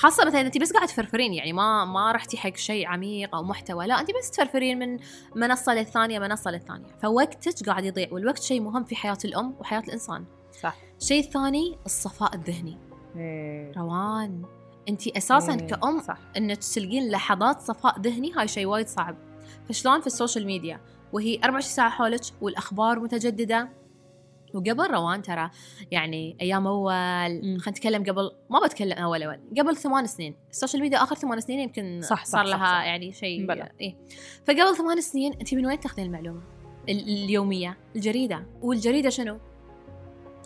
خاصة 0.00 0.24
مثلا 0.24 0.40
انت 0.40 0.58
بس 0.58 0.72
قاعد 0.72 0.88
تفرفرين 0.88 1.34
يعني 1.34 1.52
ما 1.52 1.84
ما 1.84 2.12
رحتي 2.12 2.36
حق 2.36 2.56
شيء 2.56 2.86
عميق 2.86 3.34
أو 3.34 3.42
محتوى 3.42 3.86
لا 3.86 4.00
انت 4.00 4.10
بس 4.18 4.30
تفرفرين 4.30 4.78
من 4.78 4.98
منصة 5.34 5.74
للثانية 5.74 6.18
منصة 6.18 6.50
للثانية. 6.50 6.86
فوقتك 7.02 7.66
قاعد 7.68 7.84
يضيع 7.84 8.08
والوقت 8.12 8.42
شيء 8.42 8.60
مهم 8.60 8.84
في 8.84 8.96
حياة 8.96 9.18
الأم 9.24 9.54
وحياة 9.60 9.80
الإنسان. 9.80 10.24
صح. 10.62 10.76
الشيء 11.00 11.24
الثاني 11.24 11.78
الصفاء 11.86 12.34
الذهني. 12.34 12.78
إيه. 13.16 13.72
روان 13.76 14.42
انت 14.88 15.08
أساسا 15.08 15.52
إيه. 15.52 15.66
كأم 15.66 16.00
صح. 16.00 16.18
إنك 16.36 16.56
تسلقين 16.56 17.10
لحظات 17.10 17.60
صفاء 17.60 18.00
ذهني 18.00 18.32
هاي 18.32 18.48
شيء 18.48 18.66
وايد 18.66 18.88
صعب. 18.88 19.16
فشلون 19.68 20.00
في 20.00 20.06
السوشيال 20.06 20.46
ميديا؟ 20.46 20.80
وهي 21.12 21.38
24 21.44 21.60
ساعة 21.60 21.90
حولك 21.90 22.20
والأخبار 22.40 23.00
متجددة. 23.00 23.79
وقبل 24.54 24.90
روان 24.90 25.22
ترى 25.22 25.50
يعني 25.90 26.36
أيام 26.40 26.66
أول 26.66 26.92
مم. 26.94 27.58
خلينا 27.58 27.70
نتكلم 27.70 28.02
قبل 28.04 28.30
ما 28.50 28.60
بتكلم 28.64 28.98
أول 28.98 29.22
أول 29.22 29.40
قبل 29.58 29.76
ثمان 29.76 30.06
سنين 30.06 30.34
السوشيال 30.50 30.82
ميديا 30.82 31.02
آخر 31.02 31.16
ثمان 31.16 31.40
سنين 31.40 31.60
يمكن 31.60 32.00
صح، 32.02 32.08
صح، 32.16 32.24
صار 32.24 32.44
صح، 32.46 32.50
لها 32.50 32.78
صح. 32.80 32.84
يعني 32.86 33.12
شيء. 33.12 33.52
إيه 33.80 33.96
فقبل 34.46 34.76
ثمان 34.76 35.00
سنين 35.00 35.32
أنت 35.32 35.54
من 35.54 35.66
وين 35.66 35.80
تاخذين 35.80 36.06
المعلومة؟ 36.06 36.40
ال- 36.88 37.08
اليومية 37.08 37.78
الجريدة 37.96 38.46
والجريدة 38.62 39.10
شنو؟ 39.10 39.38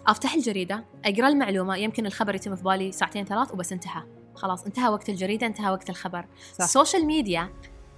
أفتح 0.07 0.35
الجريدة 0.35 0.85
أقرأ 1.05 1.29
المعلومة 1.29 1.77
يمكن 1.77 2.07
الخبر 2.07 2.35
يتم 2.35 2.57
في 2.57 2.63
بالي 2.63 2.93
ساعتين 2.93 3.25
ثلاث 3.25 3.53
وبس 3.53 3.73
انتهى 3.73 4.03
خلاص 4.35 4.65
انتهى 4.65 4.89
وقت 4.89 5.09
الجريدة 5.09 5.47
انتهى 5.47 5.71
وقت 5.73 5.91
الخبر 5.91 6.27
السوشيال 6.61 7.07
ميديا 7.07 7.49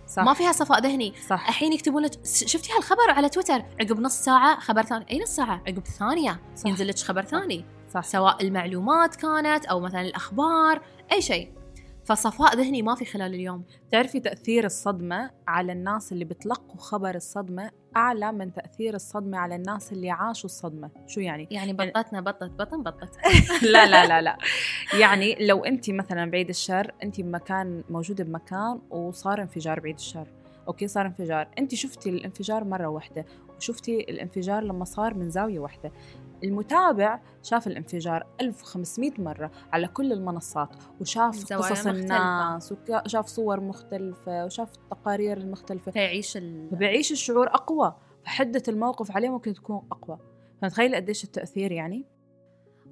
صح. 0.06 0.22
ما 0.22 0.34
فيها 0.34 0.52
صفاء 0.52 0.80
ذهني. 0.82 1.12
صح. 1.28 1.48
الحين 1.48 1.72
يكتبون 1.72 2.02
لك 2.02 2.26
"س- 2.26 2.44
شفتي 2.44 2.72
هالخبر 2.72 3.10
على 3.10 3.28
تويتر؟ 3.28 3.54
عقب 3.80 4.00
نص 4.00 4.12
ساعة 4.12 4.60
خبر 4.60 4.82
ثاني. 4.82 5.06
أي 5.10 5.18
نص 5.22 5.28
ساعة؟ 5.28 5.62
عقب 5.66 5.86
ثانية. 5.98 6.40
صح. 6.56 6.66
ينزل 6.66 6.88
لك 6.88 6.98
خبر 6.98 7.22
ثاني. 7.22 7.64
صح. 7.94 8.04
سواء 8.04 8.42
المعلومات 8.44 9.16
كانت 9.16 9.64
أو 9.64 9.80
مثلا 9.80 10.00
الأخبار 10.00 10.82
أي 11.12 11.22
شيء. 11.22 11.52
فصفاء 12.06 12.56
ذهني 12.56 12.82
ما 12.82 12.94
في 12.94 13.04
خلال 13.04 13.34
اليوم. 13.34 13.64
تعرفي 13.92 14.20
تأثير 14.20 14.64
الصدمة 14.64 15.30
على 15.48 15.72
الناس 15.72 16.12
اللي 16.12 16.24
بتلقوا 16.24 16.80
خبر 16.80 17.14
الصدمة 17.14 17.70
أعلى 17.96 18.32
من 18.32 18.52
تأثير 18.52 18.94
الصدمة 18.94 19.38
على 19.38 19.56
الناس 19.56 19.92
اللي 19.92 20.10
عاشوا 20.10 20.50
الصدمة. 20.50 20.90
شو 21.06 21.20
يعني؟ 21.20 21.48
يعني 21.50 21.72
بطتنا 21.72 22.20
بطت 22.20 22.50
بطن 22.50 22.82
بطت. 22.82 23.16
لا 23.72 23.86
لا 23.86 24.06
لا 24.06 24.22
لا. 24.22 24.38
يعني 25.00 25.36
لو 25.40 25.64
أنت 25.64 25.90
مثلا 25.90 26.30
بعيد 26.30 26.48
الشر 26.48 26.92
أنت 27.02 27.20
بمكان 27.20 27.84
موجودة 27.90 28.24
بمكان 28.24 28.80
وصار 28.90 29.42
انفجار 29.42 29.80
بعيد 29.80 29.96
الشر. 29.96 30.28
أوكي 30.68 30.88
صار 30.88 31.06
انفجار. 31.06 31.48
أنت 31.58 31.74
شفتي 31.74 32.10
الانفجار 32.10 32.64
مرة 32.64 32.86
واحدة 32.86 33.26
وشفتي 33.56 34.00
الانفجار 34.00 34.62
لما 34.62 34.84
صار 34.84 35.14
من 35.14 35.30
زاوية 35.30 35.58
واحدة. 35.58 35.92
المتابع 36.44 37.20
شاف 37.42 37.66
الانفجار 37.66 38.26
1500 38.40 39.10
مرة 39.18 39.50
على 39.72 39.88
كل 39.88 40.12
المنصات 40.12 40.68
وشاف 41.00 41.52
قصص. 41.52 41.86
الناس 41.86 42.74
وشاف 43.04 43.26
صور 43.26 43.60
مختلفة 43.60 44.44
وشاف 44.44 44.72
التقارير 44.74 45.36
المختلفة 45.36 45.92
فيعيش 45.92 46.36
ال... 46.36 46.68
فبيعيش 46.70 47.12
الشعور 47.12 47.46
أقوى 47.46 47.94
فحدة 48.24 48.62
الموقف 48.68 49.10
عليه 49.16 49.28
ممكن 49.28 49.54
تكون 49.54 49.82
أقوى. 49.92 50.18
فتخيل 50.62 50.94
قديش 50.94 51.24
التأثير 51.24 51.72
يعني؟ 51.72 52.04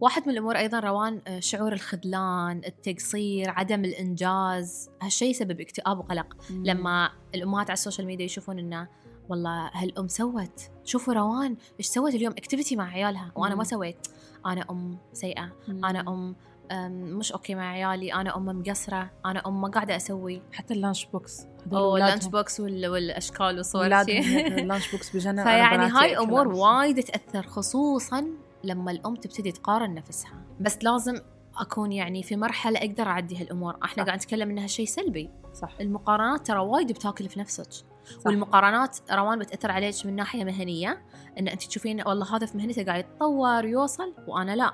واحد 0.00 0.22
من 0.26 0.32
الأمور 0.32 0.56
أيضا 0.56 0.80
روان 0.80 1.20
آه، 1.26 1.40
شعور 1.40 1.72
الخذلان 1.72 2.60
التقصير 2.66 3.50
عدم 3.50 3.84
الإنجاز 3.84 4.90
هالشيء 5.02 5.30
يسبب 5.30 5.60
اكتئاب 5.60 5.98
وقلق. 5.98 6.36
لما 6.50 7.10
الأمهات 7.34 7.70
على 7.70 7.74
السوشيال 7.74 8.06
ميديا 8.06 8.24
يشوفون 8.24 8.58
إنه 8.58 8.88
والله 9.28 9.71
هالأم 9.73 10.09
سوت. 10.09 10.61
شوفوا 10.85 11.14
روان 11.14 11.57
إيش 11.78 11.87
سوت 11.87 12.14
اليوم؟ 12.14 12.33
activity 12.33 12.76
مع 12.76 12.88
عيالها. 12.88 13.33
وأنا 13.37 13.54
ما. 13.54 13.64
سويت. 13.64 14.07
أنا 14.47 14.64
أم 14.71 14.99
سيئة. 15.12 15.52
أنا 15.69 16.00
أم 16.00 16.37
أم، 16.71 16.93
مش 16.93 17.33
okay 17.33 17.54
مع 17.54 17.71
عيالي. 17.71 18.14
أنا 18.14 18.37
أم 18.37 18.47
مقصرة. 18.47 19.11
أنا 19.26 19.43
أم 19.47 19.61
ما 19.61 19.69
قاعدة 19.69 19.97
أسوي. 19.97 20.43
حتى 20.52 20.75
ال 20.75 20.79
lunch 20.79 21.04
box. 21.04 21.47
أو. 21.73 21.97
ال 21.97 22.01
lunch 22.01 22.26
box 22.26 22.61
وال- 22.61 22.87
والأشكال 22.87 23.57
والصور. 23.57 23.95
هيك 23.95 24.09
ال 24.61 24.66
lunch 24.66 24.92
box 24.92 25.16
بجنن. 25.16 25.45
فيعني 25.45 25.75
أنا 25.75 26.00
هاي 26.02 26.19
أمور. 26.19 26.49
وايد 26.49 27.02
تاثر 27.02 27.47
خصوصا 27.47 28.26
لما 28.64 28.90
الأم 28.90 29.14
تبتدي 29.14 29.52
تقارن 29.52 29.95
نفسها. 29.95 30.43
بس 30.61 30.78
لازم 30.83 31.21
أكون 31.59 31.93
يعني 31.93 32.23
في 32.23 32.37
مرحلة 32.37 32.78
أقدر 32.78 33.07
أعدي 33.07 33.37
هالأمور. 33.37 33.76
إحنا. 33.85 34.04
قاعد 34.04 34.19
نتكلم 34.19 34.50
إنها 34.50 34.66
شيء 34.66 34.87
سلبي. 34.87 35.31
صح. 35.54 35.76
المقارنات 35.81 36.47
ترى 36.47 36.59
وايد 36.59 36.93
بتاكل 36.93 37.28
في 37.28 37.40
نفسك. 37.40 37.69
صح. 38.04 38.26
والمقارنات 38.26 38.99
روان 39.12 39.38
بتأثر 39.38 39.70
عليك 39.70 40.06
من 40.06 40.16
ناحية 40.16 40.44
مهنية 40.44 41.02
إن 41.38 41.49
أنت 41.49 41.64
تشوفين 41.64 42.02
والله 42.06 42.37
هذا 42.37 42.46
في 42.46 42.56
مهنته 42.56 42.84
قاعد 42.84 43.04
يتطور 43.04 43.64
ويوصل 43.64 44.14
وأنا 44.28 44.56
لا. 44.56 44.73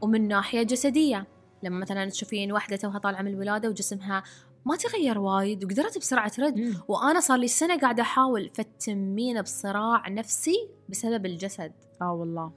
ومن 0.00 0.28
ناحية 0.28 0.62
جسدية 0.62 1.26
لما 1.62 1.78
مثلا 1.80 2.10
تشوفين 2.10 2.52
واحدة 2.52 2.76
توها 2.76 2.98
طالعة 2.98 3.22
من 3.22 3.34
الولادة 3.34 3.68
وجسمها 3.68 4.22
ما 4.66 4.76
تغير 4.76 5.18
وايد 5.18 5.64
وقدرت 5.64 5.98
بسرعة 5.98 6.28
ترد 6.28 6.56
مم. 6.56 6.74
وأنا 6.88 7.20
صار 7.20 7.38
لي 7.38 7.48
سنة 7.48 7.78
قاعدة 7.78 8.02
أحاول 8.02 8.50
فتمين 8.54 9.42
بصراع 9.42 10.08
نفسي 10.08 10.68
بسبب 10.88 11.26
الجسد. 11.26 11.72
آه 12.02 12.12
والله. 12.12 12.52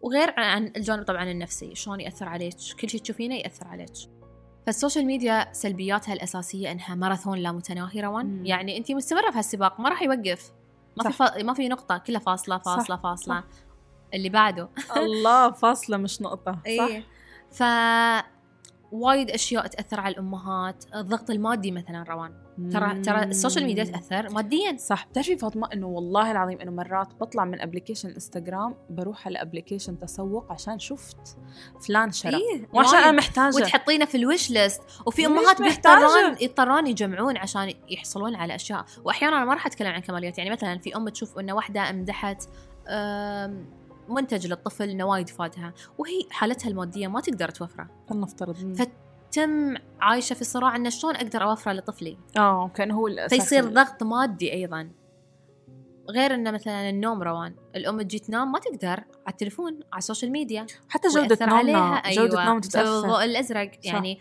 وغير 0.00 0.34
عن 0.36 0.72
الجانب 0.76 1.04
طبعا 1.04 1.30
النفسي 1.30 1.74
شلون 1.74 2.00
يأثر 2.00 2.28
عليك؟ 2.28 2.54
كل 2.80 2.88
شيء 2.88 3.00
تشوفينه 3.00 3.34
يأثر 3.34 3.68
عليك. 3.68 4.17
فالسوشيال 4.68 5.06
ميديا 5.06 5.52
سلبياتها 5.52 6.12
الأساسية 6.12 6.72
إنها 6.72 6.94
ماراثون 6.94 7.38
لا 7.38 7.52
متناهي 7.52 8.00
روان 8.00 8.26
مم. 8.26 8.46
يعني 8.46 8.78
انت 8.78 8.92
مستمرة 8.92 9.30
في 9.30 9.38
هالسباق 9.38 9.80
ما 9.80 9.88
راح 9.88 10.02
يوقف 10.02 10.52
ما 10.96 11.10
في 11.10 11.16
صح. 11.16 11.36
ف... 11.36 11.36
ما 11.44 11.54
في 11.54 11.68
نقطة 11.68 11.98
كلها 11.98 12.20
فاصلة 12.20 12.58
فاصلة 12.58 12.96
صح. 12.96 13.02
فاصلة 13.02 13.40
صح. 13.40 13.44
اللي 14.14 14.28
بعده 14.28 14.68
الله 14.96 15.50
فاصلة 15.50 15.96
مش 15.96 16.22
نقطة 16.22 16.52
صح 16.78 16.84
إيه. 16.86 17.02
ف 17.50 17.62
وايد 18.92 19.30
أشياء 19.30 19.66
تأثر 19.66 20.00
على 20.00 20.12
الأمهات 20.12 20.84
الضغط 20.94 21.30
المادي 21.30 21.70
مثلا 21.70 22.04
روان 22.08 22.32
ترى 22.72 23.00
ترى 23.02 23.22
السوشيال 23.22 23.64
ميديا. 23.64 23.84
تأثر 23.84 24.30
ماديا 24.32 24.76
صح 24.76 25.06
بتعرفي 25.06 25.36
فاطمة 25.36 25.68
إنه 25.72 25.86
والله 25.86 26.30
العظيم 26.30 26.60
إنه 26.60 26.70
مرات 26.70 27.14
بطلع 27.14 27.44
من 27.44 27.60
application 27.60 28.10
إنستغرام 28.10 28.74
بروح 28.90 29.26
على 29.26 29.42
application 29.42 29.98
تسوق 29.98 30.52
عشان 30.52 30.78
شفت 30.78 31.38
فلان 31.86 32.12
شرى 32.12 32.36
إيه. 32.36 32.68
وعشان 32.72 32.94
أنا 32.98 33.06
وايد. 33.06 33.14
محتاجة 33.16 33.56
وتحطينه 33.56 34.04
في 34.04 34.16
ال 34.16 34.23
wish 34.23 34.50
list 34.50 34.82
وفي 35.06 35.26
أمهات. 35.26 35.62
بيضطرون 35.62 36.36
يضطرون 36.40 36.86
يجمعون 36.86 37.36
عشان 37.36 37.74
يحصلون 37.90 38.34
على 38.34 38.54
أشياء 38.54 38.84
واحيانا 39.04 39.36
أنا 39.36 39.44
ما 39.44 39.54
راح 39.54 39.66
أتكلم 39.66 39.88
عن 39.92 40.00
كماليات 40.00 40.38
يعني 40.38 40.50
مثلا 40.50 40.78
في 40.78 40.96
أم 40.96 41.08
تشوف 41.08 41.38
إنه 41.38 41.52
واحدة 41.52 41.90
مدحت 41.90 42.42
أم، 42.88 43.66
منتج 44.08 44.46
للطفل 44.46 44.90
انه 44.90 45.04
وايد 45.04 45.28
فادها 45.28 45.74
وهي 45.98 46.26
حالتها 46.30 46.68
المادية 46.68 47.08
ما 47.08 47.20
تقدر 47.20 47.48
توفره. 47.48 47.90
فلنفترض. 48.08 48.76
فتم 49.30 49.74
عايشة 50.00 50.34
في 50.34 50.44
صراع 50.44 50.76
انه 50.76 50.90
شلون 50.90 51.16
أقدر 51.16 51.42
أوفره 51.42 51.72
لطفلي؟ 51.72 52.18
آه 52.36 52.68
كان 52.68 52.90
هو 52.90 53.06
الأساس 53.06 53.40
فيصير 53.40 53.64
ضغط 53.64 54.02
مادي 54.02 54.52
أيضا. 54.52 54.90
غير 56.10 56.34
إنه 56.34 56.50
مثلا 56.50 56.90
النوم 56.90 57.22
روان. 57.22 57.54
الأم 57.76 58.02
تجي 58.02 58.18
تنام 58.18 58.52
ما 58.52 58.58
تقدر 58.58 58.88
على 58.90 59.04
التليفون 59.28 59.80
على 59.92 59.98
السوشيال 59.98 60.32
ميديا. 60.32 60.66
حتى 60.88 61.08
نومنا 61.08 61.54
عليها 61.54 62.02
جودة 62.14 62.40
أيوة 62.40 62.44
نوم 62.44 62.60
بسبب 62.60 62.72
تتأثر. 62.72 63.04
الضوء 63.04 63.24
الأزرق. 63.24 63.70
صح. 63.72 63.94
يعني 63.94 64.20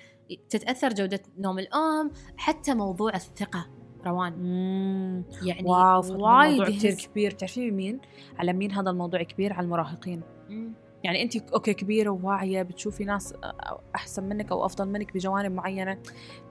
تتأثر 0.49 0.93
جودة 0.93 1.21
نوم 1.37 1.59
الأم 1.59 2.11
حتى 2.37 2.73
موضوع 2.73 3.15
الثقة. 3.15 3.76
روان. 4.05 4.33
مم. 4.33 5.23
يعني 5.43 5.67
wow 5.69 6.23
وايد 6.23 6.63
كثير. 6.63 6.93
كبير. 6.93 7.31
تعرفين 7.31 7.73
مين؟ 7.73 7.99
على 8.39 8.53
مين 8.53 8.71
هذا 8.71 8.89
الموضوع 8.89 9.23
كبير؟ 9.23 9.53
على 9.53 9.65
المراهقين. 9.65 10.21
مم. 10.49 10.73
يعني 11.03 11.23
انت 11.23 11.51
okay 11.51 11.73
كبيرة 11.73 12.09
وواعية 12.09 12.63
بتشوفي 12.63 13.05
ناس 13.05 13.33
أحسن 13.95 14.23
منك 14.23 14.51
أو 14.51 14.65
أفضل 14.65 14.87
منك 14.87 15.13
بجوانب 15.13 15.51
معينة 15.51 15.97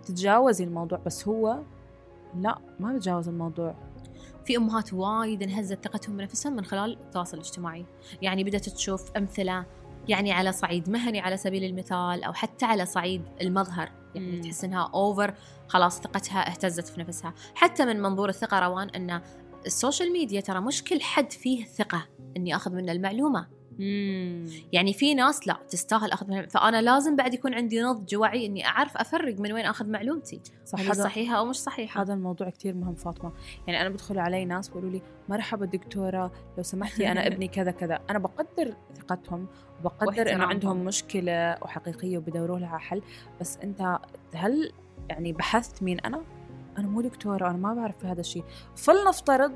تتجاوزي 0.02 0.64
الموضوع. 0.64 0.98
بس 0.98 1.28
هو 1.28 1.58
لا 2.40 2.58
ما 2.80 2.92
بتجاوز 2.92 3.28
الموضوع. 3.28 3.74
في 4.44 4.56
أمهات 4.56 4.92
وايد 4.92 5.42
انهزت 5.42 5.84
ثقتهم 5.84 6.16
بنفسهم 6.16 6.56
من 6.56 6.64
خلال 6.64 6.98
التواصل 7.00 7.36
الاجتماعي. 7.36 7.86
يعني 8.22 8.44
بدأت 8.44 8.68
تشوف 8.68 9.16
أمثلة 9.16 9.64
يعني 10.08 10.32
على 10.32 10.52
صعيد 10.52 10.90
مهني 10.90 11.20
على 11.20 11.36
سبيل 11.36 11.64
المثال 11.64 12.24
أو 12.24 12.32
حتى 12.32 12.66
على 12.66 12.86
صعيد 12.86 13.22
المظهر. 13.40 13.90
يعني 14.16 14.36
مم. 14.36 14.42
تحس 14.42 14.64
إنها 14.64 14.90
over 14.94 15.34
خلاص 15.68 16.00
ثقتها 16.00 16.48
اهتزت 16.48 16.88
في 16.88 17.00
نفسها 17.00 17.34
حتى 17.54 17.84
من 17.84 18.02
منظور 18.02 18.28
الثقة 18.28 18.58
روان 18.58 18.88
إن 18.88 19.20
السوشيال 19.66 20.12
ميديا 20.12 20.40
ترى 20.40 20.60
مش 20.60 20.84
كل 20.84 21.02
حد 21.02 21.32
فيه 21.32 21.64
ثقة 21.64 22.08
إني 22.36 22.56
أخذ 22.56 22.72
منه 22.72 22.92
المعلومة 22.92 23.55
يعني 24.72 24.92
في 24.92 25.14
ناس 25.14 25.48
لا 25.48 25.56
تستاهل 25.68 26.12
أخذ 26.12 26.28
منها 26.28 26.46
فأنا 26.46 26.82
لازم 26.82 27.16
بعد 27.16 27.34
يكون 27.34 27.54
عندي 27.54 27.80
نضج 27.80 28.16
وعي 28.16 28.46
إني 28.46 28.66
أعرف 28.66 28.96
أفرق 28.96 29.40
من 29.40 29.52
وين 29.52 29.64
أخذ 29.64 29.86
معلومتي 29.86 30.40
صح 30.64 30.80
هل 30.80 30.96
صحيحة 30.96 31.36
أو 31.36 31.44
مش 31.44 31.56
صحيحة. 31.56 32.02
هذا 32.02 32.14
الموضوع 32.14 32.50
كتير 32.50 32.74
مهم 32.74 32.94
فاطمة. 32.94 33.32
يعني 33.66 33.80
أنا 33.80 33.88
بدخل 33.88 34.18
علي 34.18 34.44
ناس 34.44 34.68
بيقولوا 34.68 34.90
لي 34.90 35.02
مرحبا 35.28 35.66
دكتورة 35.66 36.32
لو 36.56 36.62
سمحتي 36.62 37.12
أنا 37.12 37.26
ابني 37.26 37.48
كذا 37.48 37.70
كذا. 37.70 37.98
أنا 38.10 38.18
بقدر 38.18 38.74
ثقتهم 38.94 39.46
وبقدر 39.80 40.32
انه. 40.32 40.44
عندهم 40.44 40.84
مشكلة 40.84 41.56
وحقيقية 41.62 42.18
وبدوروا 42.18 42.58
لها 42.58 42.78
حل. 42.78 43.02
بس 43.40 43.56
أنت 43.56 43.98
هل 44.34 44.72
يعني 45.10 45.32
بحثت 45.32 45.82
مين 45.82 46.00
أنا؟ 46.00 46.22
أنا 46.78 46.88
مو 46.88 47.00
دكتورة 47.00 47.50
أنا 47.50 47.58
ما 47.58 47.74
بعرف 47.74 47.98
في 47.98 48.06
هذا 48.06 48.20
الشيء. 48.20 48.44
فلنفترض 48.76 49.52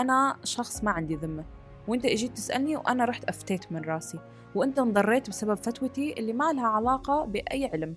أنا 0.00 0.36
شخص 0.44 0.84
ما 0.84 0.90
عندي 0.90 1.16
ذمة. 1.16 1.44
وانت 1.88 2.06
اجيت 2.06 2.32
تسألني 2.32 2.76
وأنا 2.76 3.04
رحت 3.04 3.24
أفتيت 3.24 3.72
من 3.72 3.80
راسي. 3.80 4.18
وأنت 4.54 4.78
انضريت 4.78 5.28
بسبب 5.28 5.54
فتوتي 5.54 6.12
اللي 6.18 6.32
ما 6.32 6.52
لها 6.52 6.66
علاقة 6.66 7.24
بأي 7.24 7.66
علم. 7.66 7.94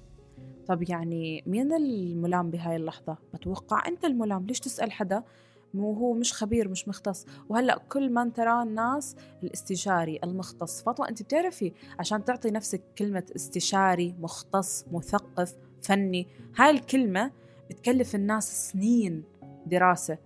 طب 0.68 0.90
يعني 0.90 1.44
مين 1.48 1.74
الملام 1.74 2.52
بهاي 2.52 2.76
اللحظة؟ 2.76 3.18
بتوقع 3.34 3.88
أنت 3.88 4.06
الملام. 4.06 4.46
ليش 4.46 4.60
تسأل 4.60 4.92
حدا؟ 4.92 5.24
مو 5.74 5.94
هو 5.94 6.14
مش 6.14 6.34
خبير 6.34 6.68
مش 6.68 6.88
مختص. 6.88 7.26
وهلأ 7.50 7.78
كل 7.90 8.14
من 8.14 8.34
ترى 8.34 8.64
الناس 8.64 9.16
الاستشاري 9.44 10.20
المختص. 10.24 10.84
فاطمة 10.84 11.10
أنت 11.10 11.24
بتعرفي 11.24 11.74
عشان 12.00 12.26
تعطي 12.26 12.52
نفسك 12.52 12.82
كلمة 12.98 13.24
استشاري 13.36 14.16
مختص 14.20 14.86
مثقف 14.92 15.56
فني 15.82 16.28
هاي 16.58 16.70
الكلمة 16.70 17.32
بتكلف 17.70 18.16
الناس 18.16 18.70
سنين 18.72 19.24
دراسة. 19.66 20.18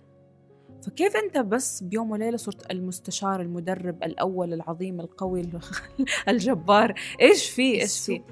فكيف 0.86 1.16
أنت 1.16 1.38
بس 1.38 1.82
بيوم 1.82 2.10
وليلة 2.10 2.36
صرت 2.36 2.70
المستشار 2.70 3.40
المدرب 3.40 4.02
الأول 4.02 4.52
العظيم 4.52 5.00
القوي 5.00 5.50
الجبار 6.28 6.94
إيش 7.20 7.50
في 7.50 7.80
إيش 7.80 8.00
في. 8.00 8.22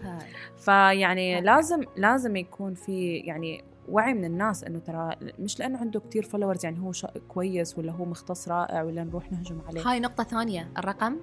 فيعني. 0.57 1.41
لازم 1.41 1.85
لازم 1.97 2.37
يكون 2.37 2.75
في 2.75 3.17
يعني 3.17 3.65
وعي 3.89 4.15
من 4.15 4.25
الناس 4.25 4.65
إنه 4.65 4.79
ترى 4.79 5.17
مش 5.39 5.59
لأنه 5.59 5.79
عنده 5.79 6.01
كتير 6.01 6.23
فولورز 6.23 6.65
يعني 6.65 6.81
هو 6.81 6.93
كويس 7.29 7.79
ولا 7.79 7.93
هو 7.93 8.05
مختص 8.05 8.49
رائع 8.49 8.83
ولا 8.83 9.05
نروح 9.05 9.33
نهجم 9.33 9.61
عليه 9.69 9.83
هاي 9.87 10.01
نقطة 10.01 10.25
ثانية 10.25 10.73
الرقم 10.79 11.17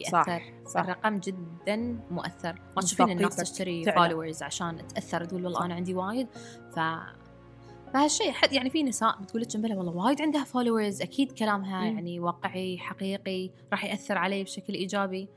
يأثر 0.00 0.22
صح 0.22 0.42
صح 0.66 0.80
الرقم 0.80 1.18
جدا 1.18 2.00
مؤثر 2.10 2.60
ما 2.76 2.82
تشوفين 2.82 3.10
الناس 3.10 3.36
تشتري. 3.36 3.92
followers 3.92 4.42
عشان 4.42 4.88
تأثر 4.88 5.24
تقول 5.24 5.44
والله. 5.44 5.64
أنا 5.64 5.74
عندي 5.74 5.94
وايد 5.94 6.28
ف 6.74 6.78
فهالشيء 7.94 8.32
حد 8.32 8.52
يعني 8.52 8.70
في 8.70 8.82
نساء 8.82 9.22
بتقول 9.22 9.42
لك 9.42 9.56
بلا 9.56 9.76
والله 9.76 9.92
وايد 9.92 10.22
عندها 10.22 10.44
followers 10.44 11.02
أكيد 11.02 11.32
كلامها 11.32 11.80
مم. 11.80 11.96
يعني 11.96 12.20
واقعي 12.20 12.78
حقيقي 12.78 13.50
راح 13.72 13.84
يأثر 13.84 14.18
علي 14.18 14.44
بشكل 14.44 14.74
إيجابي. 14.74 15.28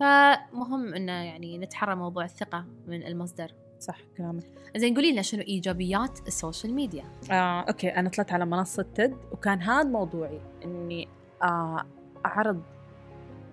فمهم 0.00 0.94
إنه 0.94 1.12
يعني 1.12 1.58
نتحرى 1.58 1.94
موضوع 1.94 2.24
الثقة 2.24 2.64
من 2.86 3.06
المصدر. 3.06 3.52
صح 3.80 3.98
كلامك. 4.16 4.44
زين 4.76 4.94
قولي 4.94 5.12
لنا 5.12 5.22
شنو 5.22 5.42
إيجابيات 5.42 6.28
السوشيال 6.28 6.74
ميديا؟ 6.74 7.04
آه، 7.30 7.60
okay 7.60 7.88
أنا 7.88 8.08
طلعت 8.08 8.32
على 8.32 8.46
منصة 8.46 8.86
TED 8.94 9.16
وكان 9.32 9.62
هذا 9.62 9.88
موضوعي 9.88 10.40
إني 10.64 11.08
آه، 11.42 11.84
أعرض 12.26 12.62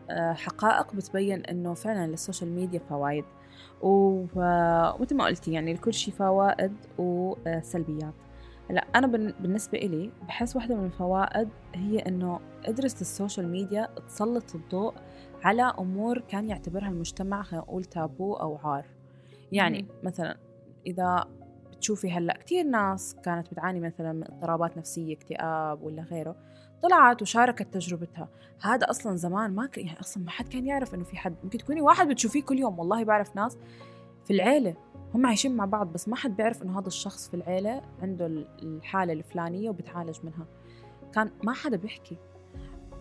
آه، 0.10 0.34
حقائق 0.34 0.96
بتبين 0.96 1.46
إنه 1.46 1.74
فعلا 1.74 2.08
للسوشيال 2.08 2.52
ميديا 2.52 2.80
فوائد 2.90 3.26
ومثل 3.82 5.16
ما 5.16 5.26
قلتي 5.26 5.52
يعني 5.52 5.74
لكل 5.74 5.94
شيء 5.94 6.14
فوائد 6.14 6.74
وسلبيات 6.98 8.14
لا 8.72 8.86
أنا 8.96 9.08
بالنسبة 9.40 9.78
إلي 9.78 10.12
بحس 10.28 10.56
واحدة 10.56 10.76
من 10.76 10.86
الفوائد 10.86 11.50
هي 11.76 12.00
إنه 12.00 12.40
قدرت 12.68 13.02
السوشيال 13.02 13.48
ميديا 13.48 13.88
تسلط 14.08 14.56
الضوء 14.56 14.94
على 15.44 15.74
أمور 15.80 16.20
كان 16.20 16.50
يعتبرها 16.50 16.90
المجتمع 16.90 17.44
خلينا 17.44 17.66
نقول 17.66 17.86
تابو 17.86 18.34
أو 18.34 18.58
عار 18.58 18.86
يعني. 19.52 19.86
مثلا 20.04 20.38
إذا 20.88 21.26
بتشوفي 21.72 22.12
هلأ 22.12 22.38
كثير 22.38 22.64
ناس 22.64 23.16
كانت 23.24 23.52
بتعاني 23.52 23.80
مثلا 23.80 24.14
من 24.14 24.24
اضطرابات 24.24 24.78
نفسية 24.78 25.14
اكتئاب 25.14 25.84
ولا 25.84 26.04
غيره 26.04 26.36
طلعت 26.82 27.22
وشاركت 27.22 27.74
تجربتها 27.74 28.30
هذا 28.62 28.90
أصلا 28.90 29.16
زمان 29.16 29.56
ما 29.56 29.66
ك... 29.66 29.78
يعني 29.78 30.00
أصلا 30.00 30.24
ما 30.24 30.30
حد 30.30 30.48
كان 30.48 30.66
يعرف 30.66 30.96
إنه 30.96 31.04
في 31.04 31.18
حد 31.18 31.36
ممكن 31.44 31.58
تكوني 31.58 31.82
واحد 31.82 32.08
بتشوفيه 32.08 32.44
كل 32.44 32.60
يوم 32.60 32.80
والله 32.80 33.04
بعرف 33.04 33.36
ناس 33.36 33.58
في 34.26 34.34
العيلة 34.34 34.76
هم 35.16 35.26
عايشين 35.26 35.56
مع 35.56 35.66
بعض 35.66 35.94
بس 35.94 36.08
ما 36.10 36.16
حد 36.16 36.36
بيعرف 36.38 36.64
إنه 36.64 36.80
هذا 36.80 36.88
الشخص 36.88 37.28
في 37.30 37.34
العيلة 37.34 37.82
عنده 38.02 38.26
ال- 38.26 38.48
الحالة 38.64 39.14
الفلانية 39.14 39.70
وبتعالج 39.70 40.18
منها. 40.24 40.46
كان 41.14 41.32
ما 41.44 41.54
حدا 41.54 41.78
بيحكي. 41.78 42.18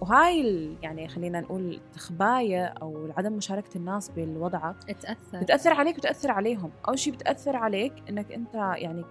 وهاي 0.00 0.76
يعني 0.82 1.08
خلينا 1.08 1.40
نقول 1.40 1.74
التخباية 1.74 2.64
أو 2.66 3.12
عدم 3.16 3.32
مشاركة 3.32 3.78
الناس 3.78 4.08
بالوضع 4.08 4.72
تأثر. 4.72 5.40
بتأثر 5.40 5.72
عليك 5.72 5.98
وتأثر 5.98 6.30
عليهم. 6.30 6.70
أول 6.88 6.98
شيء 6.98 7.12
بتأثر 7.14 7.56
عليك 7.56 7.92
إنك 8.08 8.32
أنت 8.32 8.54
يعني 8.54 9.04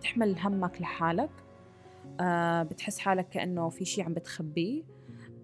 تحمل 0.00 0.38
همك 0.38 0.80
لحالك. 0.80 1.30
آه 2.20 2.62
بتحس 2.62 2.98
حالك 2.98 3.28
كأنه 3.28 3.68
في 3.68 3.84
شيء 3.84 4.04
عم 4.04 4.14
بتخبيه. 4.14 4.82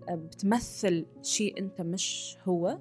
آه 0.08 0.14
بتمثل 0.14 1.06
شيء 1.22 1.58
أنت 1.58 1.80
مش 1.80 2.36
هو. 2.48 2.78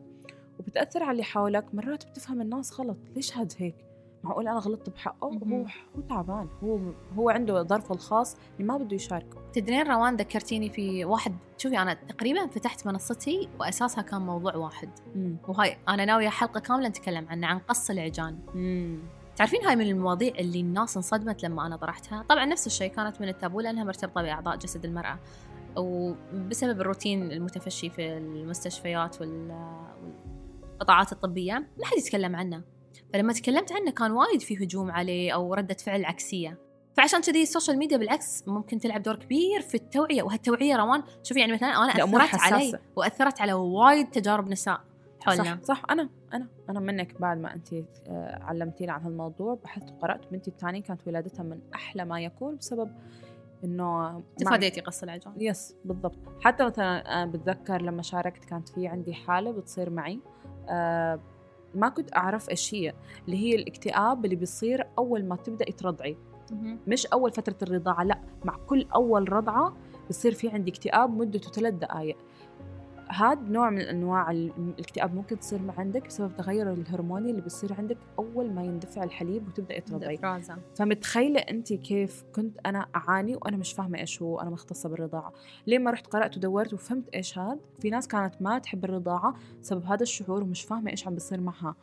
وبتأثر 0.60 1.04
على 1.04 1.12
اللي 1.12 1.24
حولك. 1.24 1.76
مرات 1.76 2.06
بتفهم 2.10 2.42
الناس 2.42 2.80
غلط. 2.80 2.98
ليش 3.16 3.38
هاد 3.38 3.54
هيك؟ 3.58 3.76
معقول 4.24 4.48
أنا 4.48 4.60
غلطت 4.60 4.90
بحقه 4.90 5.30
مهم. 5.30 5.54
هو 5.54 5.66
هو 5.96 6.02
تعبان 6.10 6.48
هو 6.64 6.80
هو 7.18 7.30
عنده 7.30 7.64
ظرفه 7.64 7.96
الخاص 7.96 8.36
اللي 8.54 8.68
ما 8.68 8.78
بده 8.78 8.96
يشاركه 8.96 9.38
تدرين 9.54 9.88
روان 9.88 10.16
ذكرتيني 10.16 10.70
في 10.70 11.06
واحد 11.06 11.36
شوفي 11.58 11.78
أنا 11.80 11.94
تقريبا 11.94 12.48
فتحت 12.48 12.88
منصتي 12.88 13.50
وأساسها 13.60 14.02
كان 14.02 14.22
موضوع 14.22 14.56
واحد 14.56 14.90
مم. 15.16 15.38
وهاي 15.48 15.78
أنا 15.90 16.06
ناوية 16.06 16.30
حلقة 16.30 16.60
كاملة 16.60 16.88
نتكلم 16.88 17.28
عنه 17.30 17.48
عن 17.48 17.60
قص 17.60 17.90
العجان 17.90 18.40
مم. 18.56 19.00
تعرفين 19.36 19.66
هاي 19.66 19.76
من 19.76 19.88
المواضيع 19.88 20.34
اللي 20.40 20.62
الناس 20.62 20.98
انصدمت 20.98 21.44
لما 21.44 21.66
أنا 21.68 21.76
طرحتها 21.76 22.26
طبعا 22.30 22.46
نفس 22.46 22.68
الشيء 22.68 22.92
كانت 22.92 23.22
من 23.22 23.28
التابو 23.28 23.60
لأنها 23.62 23.84
مرتبطة 23.84 24.22
بأعضاء 24.22 24.56
جسد 24.58 24.86
المرأة 24.86 25.20
وبسبب 25.78 26.82
الروتين 26.82 27.32
المتفشي 27.32 27.90
في 27.90 28.18
المستشفيات 28.18 29.22
وال- 29.22 29.86
والقطاعات 30.72 31.12
الطبية 31.12 31.54
ما 31.54 31.86
حد 31.86 31.98
يتكلم 31.98 32.36
عنه 32.36 32.62
فلما 33.14 33.34
تكلمت 33.34 33.72
عنه 33.72 33.92
كان 33.92 34.12
وايد 34.12 34.42
في 34.42 34.64
هجوم 34.66 34.92
عليه 34.92 35.32
أو 35.34 35.54
ردة 35.54 35.74
فعل 35.74 36.06
عكسية. 36.06 36.58
فعشان 36.98 37.22
كذي 37.22 37.42
السوشيال 37.42 37.78
ميديا 37.78 37.98
بالعكس 37.98 38.48
ممكن 38.48 38.80
تلعب 38.80 39.04
دور 39.04 39.16
كبير 39.16 39.62
في 39.62 39.76
التوعية 39.76 40.24
وهالتوعية 40.24 40.76
روان 40.76 41.04
شوفي 41.24 41.40
يعني 41.40 41.54
مثلا 41.54 41.70
أنا 41.70 41.92
لأمور 41.92 42.24
أثرت 42.24 42.42
علي. 42.42 42.80
وأثرت 42.96 43.42
على 43.42 43.54
وايد 43.54 44.10
تجارب 44.10 44.50
نساء 44.50 44.82
حولنا. 45.20 45.44
صح 45.44 45.62
صح. 45.64 45.84
أنا 45.90 46.10
أنا 46.34 46.48
أنا 46.70 46.80
منك 46.80 47.22
بعد 47.22 47.38
ما 47.38 47.54
انت 47.54 47.74
آه، 47.74 48.44
علمتيني 48.44 48.92
عن 48.92 49.02
هالموضوع 49.02 49.60
بحثت 49.64 49.92
وقرأت. 49.92 50.32
بنتي 50.32 50.52
الثانية 50.52 50.82
كانت 50.82 51.08
ولادتها 51.08 51.44
من 51.44 51.60
أحلى 51.76 52.06
ما 52.06 52.22
يكون 52.22 52.56
بسبب 52.56 52.92
إنه 53.64 54.22
تفاديتي 54.38 54.82
قص 54.82 55.04
العجان 55.04 55.34
يس 55.38 55.76
بالضبط. 55.86 56.20
حتى 56.42 56.66
مثلا 56.66 57.24
أنا 57.24 57.32
بتذكر 57.32 57.82
لما 57.82 58.02
شاركت 58.02 58.46
كانت 58.46 58.70
في 58.70 58.88
عندي 58.88 59.14
حالة 59.14 59.52
بتصير 59.52 59.90
معي 59.90 60.20
آه 60.70 61.20
ما 61.76 61.90
كنت 61.90 62.16
أعرف 62.16 62.50
إيش 62.50 62.74
هي 62.74 62.94
اللي 63.26 63.38
هي 63.38 63.56
الاكتئاب 63.56 64.26
اللي 64.26 64.36
بيصير 64.36 64.88
أول 64.98 65.26
ما 65.26 65.36
تبداي 65.36 65.72
ترضعي. 65.72 66.18
مش 66.88 67.06
أول 67.08 67.32
فترة 67.32 67.56
الرضاعة 67.62 68.04
لأ 68.04 68.20
مع 68.46 68.58
كل 68.68 68.86
أول 68.96 69.34
رضعة 69.34 69.78
بصير 70.10 70.34
في 70.34 70.50
عندي 70.50 70.72
اكتئاب 70.72 71.18
مدته 71.18 71.52
ثلاث 71.52 71.74
دقائق 71.74 72.18
هذا 73.12 73.42
نوع 73.42 73.70
من 73.70 73.80
أنواع 73.82 74.32
ال- 74.32 74.52
الاكتئاب 74.58 75.16
ممكن 75.16 75.40
تصير 75.40 75.62
مع 75.62 75.74
عندك 75.78 76.08
بسبب 76.08 76.36
تغير 76.36 76.74
الهرموني 76.74 77.30
اللي 77.32 77.42
بيصير 77.42 77.74
عندك 77.74 77.98
أول 78.20 78.52
ما 78.52 78.64
يندفع 78.64 79.04
الحليب 79.04 79.48
وتبداي 79.48 79.82
ترضعي 79.82 80.18
فمتخيلة 80.76 81.40
أنت 81.40 81.74
كيف 81.74 82.24
كنت 82.36 82.58
أنا 82.66 82.86
أعاني 82.96 83.36
وأنا 83.36 83.58
مش 83.58 83.74
فاهمة 83.74 84.00
إيش 84.00 84.22
هو 84.22 84.40
أنا 84.40 84.50
مختصة 84.50 84.90
بالرضاعة. 84.90 85.34
ليه 85.68 85.80
ما 85.80 85.92
رحت 85.92 86.08
قرأت 86.08 86.38
ودورت 86.38 86.74
وفهمت 86.74 87.10
إيش 87.16 87.38
هذا 87.40 87.60
في 87.80 87.90
ناس 87.90 88.08
كانت 88.08 88.42
ما 88.42 88.60
تحب 88.60 88.86
الرضاعة 88.86 89.36
بسبب 89.62 89.86
هذا 89.86 90.04
الشعور 90.04 90.44
ومش 90.44 90.62
فاهمة 90.62 90.92
إيش 90.92 91.08
عم 91.08 91.14
بيصير 91.14 91.42
معها. 91.42 91.76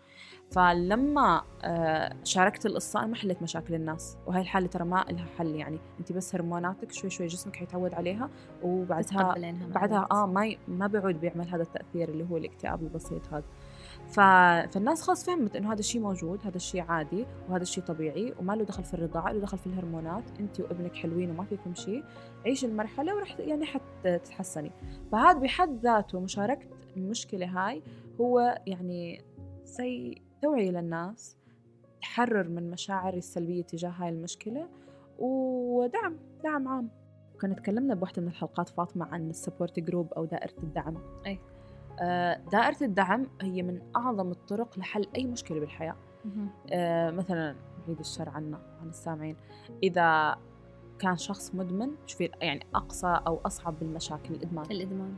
فلما 0.51 1.43
آه، 1.65 2.17
شاركت 2.25 2.67
القصة 2.67 2.99
أنا 2.99 3.07
ما 3.07 3.17
حليت 3.17 3.43
مشاكل 3.43 3.75
الناس 3.75 4.17
وهي 4.27 4.41
الحالة 4.41 4.67
ترى 4.67 4.85
ما 4.85 5.05
لها 5.11 5.27
حل 5.39 5.55
يعني. 5.55 5.79
انت 6.01 6.13
بس 6.13 6.35
هرموناتك 6.35 6.93
شوي 6.93 7.11
شوي 7.11 7.27
جسمك 7.27 7.57
حيتعود 7.57 7.95
عليها 7.95 8.31
وبعدها 8.63 9.35
بعدها. 9.75 10.09
آه 10.13 10.27
ما 10.27 10.47
ي... 10.47 10.59
ما 10.69 10.87
بيعود 10.87 11.21
بيعمل 11.21 11.49
هذا 11.49 11.63
التأثير 11.63 12.09
اللي 12.09 12.27
هو 12.31 12.37
الاكتئاب 12.37 12.83
البسيط 12.83 13.27
هذا. 13.33 13.45
ف... 14.07 14.21
فالناس 14.73 15.03
خلاص 15.03 15.27
فهمت 15.27 15.57
إنه 15.57 15.73
هذا 15.73 15.79
الشيء 15.79 16.01
موجود 16.01 16.41
هذا 16.47 16.57
الشيء 16.57 16.83
عادي 16.83 17.27
وهذا 17.49 17.63
الشيء 17.63 17.85
طبيعي 17.85 18.35
وما 18.41 18.53
له 18.53 18.65
دخل 18.65 18.85
في 18.85 18.95
الرضاعة 18.95 19.33
له 19.33 19.41
دخل 19.41 19.59
في 19.59 19.67
الهرمونات. 19.67 20.25
انت 20.41 20.61
وابنك 20.61 20.95
حلوين 20.95 21.31
وما 21.31 21.45
فيكم 21.45 21.75
شيء 21.75 22.05
عيش 22.47 22.65
المرحلة 22.65 23.15
ورح 23.15 23.41
يعني 23.41 23.67
حتتحسني 23.67 24.73
فهذا 25.13 25.39
بحد 25.39 25.81
ذاته 25.83 26.21
مشاركة 26.21 26.69
المشكلة 26.97 27.47
هاي 27.47 27.83
هو 28.21 28.59
يعني 28.67 29.25
زي 29.65 30.28
توعية 30.42 30.70
للناس 30.70 31.37
تحرر 32.01 32.48
من 32.48 32.70
مشاعر 32.70 33.14
السلبية 33.14 33.62
تجاه 33.62 33.90
هاي 33.90 34.09
المشكلة 34.09 34.68
ودعم 35.18 36.16
دعم 36.44 36.68
عام. 36.68 36.88
كنا 37.40 37.55
تكلمنا 37.55 37.94
بوحدة 37.94 38.22
من 38.22 38.29
الحلقات 38.29 38.68
فاطمة 38.68 39.07
عن 39.07 39.31
support 39.31 39.81
group 39.81 40.12
أو 40.12 40.24
دائرة 40.24 40.55
الدعم. 40.62 40.96
أي. 41.27 41.40
آه، 42.01 42.40
دائرة 42.53 42.77
الدعم 42.83 43.27
هي 43.42 43.62
من 43.62 43.81
أعظم 43.96 44.31
الطرق 44.31 44.79
لحل 44.79 45.07
أي 45.16 45.27
مشكلة 45.27 45.61
بالحياة. 45.61 45.96
آه، 46.72 47.11
مثلا 47.11 47.57
بعيد 47.87 47.98
الشر 47.98 48.29
عنا 48.29 48.79
عن 48.81 48.88
السامعين. 48.88 49.37
إذا 49.83 50.37
كان 50.98 51.16
شخص 51.16 51.55
مدمن 51.55 51.90
شوفي 52.07 52.31
يعني 52.40 52.66
أقصى 52.74 53.20
أو 53.27 53.40
أصعب 53.46 53.79
بالمشاكل 53.79 54.35
الإدمان. 54.35 54.64
الإدمان. 54.70 55.16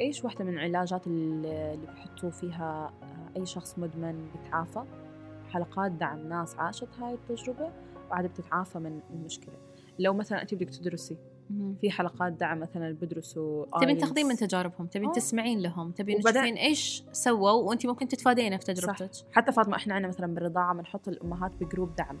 إيش 0.00 0.24
واحدة 0.24 0.44
من 0.44 0.52
العلاجات 0.52 1.06
اللي 1.06 1.78
بحطوا 1.86 2.30
فيها 2.30 2.92
آه، 3.02 3.38
أي 3.38 3.46
شخص 3.46 3.78
مدمن 3.78 4.28
بيتعافى 4.32 4.84
حلقات 5.50 5.92
دعم 5.92 6.28
ناس 6.28 6.56
عاشت 6.58 6.88
هاي 6.98 7.14
التجربة 7.14 7.70
وقاعدة 8.06 8.28
بتتعافى 8.28 8.78
من 8.78 9.00
المشكلة 9.10 9.54
لو 9.98 10.14
مثلا 10.14 10.42
أنت 10.42 10.54
بدك 10.54 10.70
تدرسي. 10.70 11.16
في 11.80 11.90
حلقات 11.90 12.32
دعم 12.32 12.60
مثلا 12.60 12.92
بدرسوا 12.92 13.66
تبين. 13.80 13.98
تاخذين 13.98 14.26
من 14.26 14.36
تجاربهم 14.36 14.86
تبين 14.86 15.08
آه. 15.08 15.12
تسمعين 15.12 15.60
لهم 15.60 15.90
تبين 15.90 16.20
تشوفين 16.20 16.54
إيش 16.54 17.04
سووا 17.12 17.50
وأنت 17.50 17.86
ممكن 17.86 18.08
تتفادينه 18.08 18.56
في 18.56 18.64
تجربتك 18.64 19.10
حتى 19.32 19.52
فاطمة 19.52 19.76
إحنا 19.76 19.94
عندنا 19.94 20.08
مثلا 20.08 20.34
بالرضاعة 20.34 20.74
بنحط 20.74 21.08
الأمهات 21.08 21.52
بجروب 21.60 21.94
دعم 21.94 22.18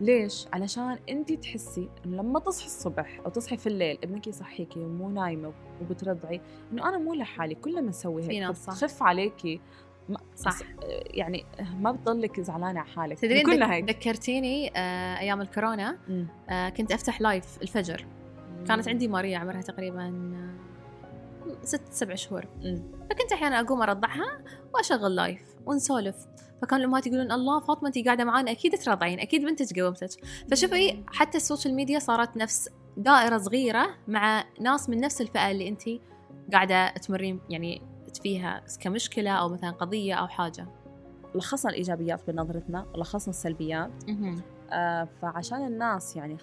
ليش؟ 0.00 0.46
علشان 0.52 0.98
انت 1.08 1.32
تحسي 1.32 1.88
انه 2.06 2.16
لما 2.16 2.40
تصحي 2.40 2.66
الصبح 2.66 3.20
أو 3.24 3.30
تصحي 3.30 3.56
في 3.56 3.66
الليل 3.66 3.98
ابنك 4.04 4.26
يصحيكي 4.26 4.80
ومو 4.80 5.10
نايمة 5.10 5.52
وبترضعي 5.80 6.40
إنه 6.72 6.88
أنا 6.88 6.98
مو 6.98 7.14
لحالي 7.14 7.54
كلنا 7.54 7.80
بنسوي 7.80 8.22
في 8.22 8.40
هيك. 8.40 8.50
بتخف 8.50 9.02
عليكي 9.02 9.60
ما 10.08 10.18
صح. 10.36 10.58
يعني 11.04 11.44
ما 11.78 11.92
بتضلك 11.92 12.40
زعلانة 12.40 12.80
على 12.80 12.88
حالك 12.88 13.18
تدرين 13.18 13.46
كلنا 13.46 13.72
هيك 13.72 13.90
ذكرتيني 13.90 14.72
آه 14.76 15.18
أيام 15.18 15.40
الكورونا 15.40 15.98
مم. 16.08 16.26
آه 16.50 16.68
كنت 16.68 16.92
أفتح 16.92 17.20
live 17.20 17.62
الفجر 17.62 18.06
كانت 18.68 18.88
عندي 18.88 19.08
ماريا 19.08 19.38
عمرها 19.38 19.60
تقريبا 19.60 20.32
آه، 20.36 21.64
ست 21.64 21.92
سبع 21.92 22.14
شهور 22.14 22.46
مم. 22.62 22.82
فكنت 23.10 23.32
أحيانا 23.32 23.60
أقوم 23.60 23.82
أرضعها 23.82 24.44
وأشغل 24.74 25.14
live 25.14 25.40
ونسولف 25.66 26.26
فكان 26.62 26.80
الأمهات 26.80 27.06
يقولون 27.06 27.32
الله 27.32 27.60
فاطمة 27.60 27.88
انت 27.88 28.06
قاعدة 28.06 28.24
معانا. 28.24 28.50
أكيد 28.50 28.78
ترضعين 28.78 29.20
أكيد 29.20 29.44
بنتك 29.44 29.80
قومتك 29.80 30.24
فشوفي 30.50 31.04
حتى 31.06 31.36
السوشيال 31.36 31.74
ميديا 31.74 31.98
صارت 31.98 32.36
نفس 32.36 32.68
دائرة 32.96 33.38
صغيرة 33.38 33.86
مع 34.08 34.44
ناس 34.60 34.88
من 34.90 35.00
نفس 35.00 35.20
الفئة 35.20 35.50
اللي 35.50 35.68
انت 35.68 35.82
قاعدة 36.52 36.90
تمرين 36.90 37.40
يعني 37.48 37.82
فيها 38.22 38.64
كمشكلة 38.80 39.30
أو 39.30 39.48
مثلا 39.48 39.70
قضية 39.70 40.14
أو 40.14 40.28
حاجة. 40.28 40.66
لخصنا 41.34 41.70
الإيجابيات 41.70 42.30
بنظرتنا 42.30 42.86
ولخصنا 42.94 43.30
السلبيات. 43.30 43.90
آه 44.72 45.08
فعشان 45.22 45.66
الناس 45.66 46.16
يعني 46.16 46.36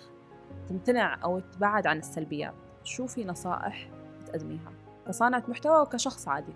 تمتنع 0.70 1.24
أو 1.24 1.40
تبعد 1.40 1.88
عن 1.88 2.00
السلبيات 2.00 2.54
شو 2.84 3.08
في 3.08 3.26
نصائح 3.26 3.90
تقدميها. 4.26 4.72
كصانعة 5.08 5.44
محتوى 5.48 5.82
وكشخص 5.82 6.28
عادي. 6.28 6.54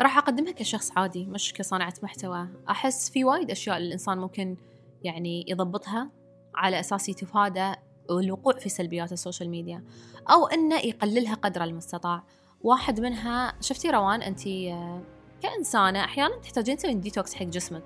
راح 0.00 0.18
أقدمها 0.18 0.52
كشخص 0.52 0.90
عادي 0.96 1.26
مش 1.26 1.52
كصانعة 1.52 1.94
محتوى. 2.02 2.48
أحس 2.70 3.10
في 3.10 3.24
وايد 3.24 3.50
أشياء 3.50 3.76
الإنسان 3.76 4.18
ممكن 4.18 4.56
يعني 5.02 5.44
يضبطها 5.48 6.10
على 6.54 6.80
أساس 6.80 7.08
يتفادى 7.08 7.72
الوقوع 8.10 8.58
في 8.58 8.68
سلبيات 8.68 9.12
السوشيال 9.12 9.50
ميديا 9.50 9.84
أو 10.30 10.46
إنه 10.46 10.76
يقللها 10.76 11.34
قدر 11.34 11.64
المستطاع. 11.64 12.24
واحد 12.60 13.00
منها 13.00 13.54
شفتي 13.60 13.90
روان؟ 13.90 14.22
أنت 14.22 14.46
آه، 14.46 15.02
كإنسانة 15.42 16.04
أحيانا 16.04 16.36
تحتاجين 16.36 16.76
تسوين 16.76 17.00
ديتوكس 17.00 17.34
حق 17.34 17.46
جسمك. 17.46 17.84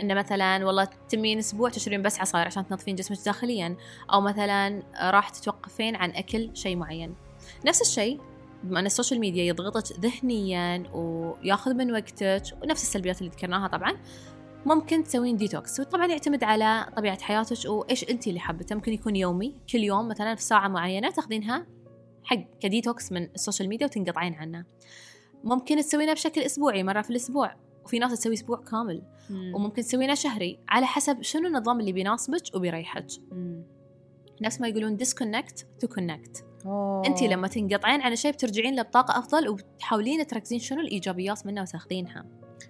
إنه 0.00 0.14
مثلا 0.14 0.66
والله 0.66 0.88
تمين 1.08 1.38
أسبوع 1.38 1.68
تشربين 1.68 2.02
بس 2.02 2.20
عصاير 2.20 2.46
عشان 2.46 2.66
تنظفين 2.66 2.94
جسمك 2.94 3.18
داخليا 3.24 3.76
أو 4.12 4.20
مثلا 4.20 4.82
راح 5.00 5.28
تتوقفين 5.28 5.96
عن 5.96 6.10
أكل 6.10 6.50
شيء 6.54 6.76
معين. 6.76 7.14
نفس 7.66 7.80
الشيء 7.80 8.20
بما 8.66 8.80
أن 8.80 8.86
السوشيال 8.86 9.20
ميديا 9.20 9.44
يضغطك 9.44 10.00
ذهنيا 10.00 10.82
ويأخذ 10.94 11.74
من 11.74 11.92
وقتك 11.92 12.42
ونفس 12.62 12.82
السلبيات 12.82 13.18
اللي 13.18 13.30
ذكرناها 13.30 13.68
طبعا 13.68 13.92
ممكن 14.66 15.04
تسوين 15.04 15.36
ديتوكس 15.36 15.80
وطبعا 15.80 16.06
يعتمد 16.06 16.44
على 16.44 16.86
طبيعة 16.96 17.22
حياتك 17.22 17.70
وإيش 17.70 18.10
أنت 18.10 18.26
اللي 18.26 18.40
حابته. 18.40 18.74
ممكن 18.74 18.92
يكون 18.92 19.16
يومي 19.16 19.54
كل 19.72 19.78
يوم 19.78 20.08
مثلا 20.08 20.34
في 20.34 20.42
ساعة 20.42 20.68
معينة 20.68 21.10
تاخذينها 21.10 21.66
حق 22.24 22.44
كديتوكس 22.60 23.12
من 23.12 23.28
السوشيال 23.34 23.68
ميديا 23.68 23.86
وتنقطعين 23.86 24.34
عنه 24.34 24.64
ممكن 25.44 25.76
تسوينها 25.76 26.14
بشكل 26.14 26.40
أسبوعي 26.40 26.82
مرة 26.82 27.02
في 27.02 27.10
الأسبوع. 27.10 27.56
وفي 27.84 27.98
ناس 27.98 28.12
تسوي 28.12 28.34
أسبوع 28.34 28.62
كامل. 28.70 29.02
وممكن 29.30 29.82
تسوينها 29.82 30.14
شهري 30.14 30.58
على 30.68 30.86
حسب 30.86 31.22
شنو 31.22 31.48
النظام 31.48 31.80
اللي 31.80 31.92
بيناسبك 31.92 32.42
وبيريحك. 32.54 33.06
نفس 34.42 34.60
ما 34.60 34.68
يقولون 34.68 34.96
disconnect 34.96 35.66
to 35.80 35.88
connect 36.66 37.06
انت 37.08 37.22
لما 37.22 37.48
تنقطعين 37.48 38.02
عن 38.02 38.16
شيء 38.16 38.32
بترجعين 38.32 38.74
له 38.74 38.82
بطاقة 38.82 39.18
أفضل 39.18 39.48
وبتحاولين 39.48 40.26
تركزين 40.26 40.58
شنو 40.58 40.80
الإيجابيات 40.80 41.46
منه 41.46 41.62
وتاخذينها. 41.62 42.24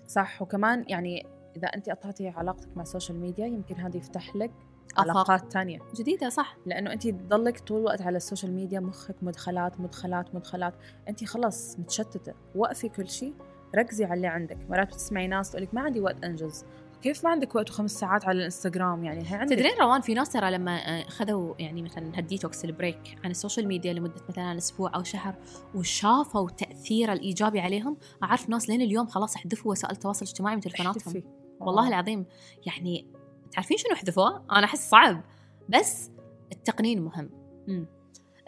صح 0.06 0.42
وكمان 0.42 0.84
يعني 0.88 1.26
إذا 1.56 1.68
أنت 1.68 1.90
قطعتي 1.90 2.28
علاقتك 2.28 2.76
مع 2.76 2.82
السوشيال 2.82 3.20
ميديا 3.20 3.46
يمكن 3.46 3.74
هذا 3.74 3.96
يفتح 3.96 4.36
لك. 4.36 4.50
علاقات 4.96 5.52
تانية. 5.52 5.78
جديدة 5.96 6.28
صح. 6.28 6.56
لأنه 6.66 6.92
أنت 6.92 7.08
تضلك 7.08 7.60
طول 7.60 7.80
الوقت 7.80 8.02
على 8.02 8.16
السوشيال 8.16 8.52
ميديا 8.52 8.80
مخك 8.80 9.16
مدخلات 9.22 9.80
مدخلات 9.80 10.34
مدخلات. 10.34 10.74
أنت 11.08 11.24
خلص 11.24 11.78
متشتتة. 11.78 12.34
وقفي 12.54 12.88
كل 12.88 13.08
شيء 13.08 13.34
ركزي 13.76 14.04
على 14.04 14.14
اللي 14.14 14.26
عندك. 14.26 14.58
مرات 14.70 14.86
بتسمعي 14.86 15.26
ناس 15.26 15.50
تقولك 15.50 15.74
ما 15.74 15.80
عندي 15.80 16.00
وقت 16.00 16.24
أنجز. 16.24 16.64
كيف 17.02 17.24
ما 17.24 17.30
عندك 17.30 17.54
وقت 17.54 17.70
وخمس 17.70 17.90
ساعات 17.90 18.24
على 18.24 18.38
الانستغرام 18.38 19.04
يعني 19.04 19.32
هي 19.32 19.36
عندك 19.36 19.56
تدرين 19.56 19.72
روان 19.80 20.00
في 20.00 20.14
ناس 20.14 20.30
ترى 20.30 20.50
لما 20.50 21.04
خذوا 21.08 21.54
يعني 21.58 21.82
مثلا 21.82 22.18
هال 22.18 22.31
detox 22.31 22.64
ال 22.64 22.73
break 22.73 23.18
عن 23.24 23.30
السوشيال 23.30 23.68
ميديا 23.68 23.92
لمدة 23.92 24.22
مثلا 24.28 24.56
أسبوع 24.58 24.94
أو 24.94 25.02
شهر 25.02 25.34
وشافوا 25.74 26.50
تاثيره 26.50 27.12
الإيجابي 27.12 27.60
عليهم 27.60 27.96
أعرف 28.22 28.48
ناس 28.48 28.68
لين 28.68 28.82
اليوم 28.82 29.06
خلاص 29.06 29.36
حذفوا 29.36 29.70
وسائل 29.70 29.92
التواصل 29.94 30.24
الاجتماعي 30.24 30.54
من 30.54 30.60
تلفوناتهم. 30.60 31.22
والله 31.60 31.84
آه. 31.84 31.88
العظيم 31.88 32.26
يعني 32.66 33.06
تعرفين 33.52 33.76
شنو 33.76 33.94
حذفوه؟ 33.94 34.44
أنا 34.52 34.64
أحس 34.64 34.90
صعب 34.90 35.22
بس 35.68 36.10
التقنين 36.52 37.02
مهم. 37.02 37.30
مم. 37.68 37.86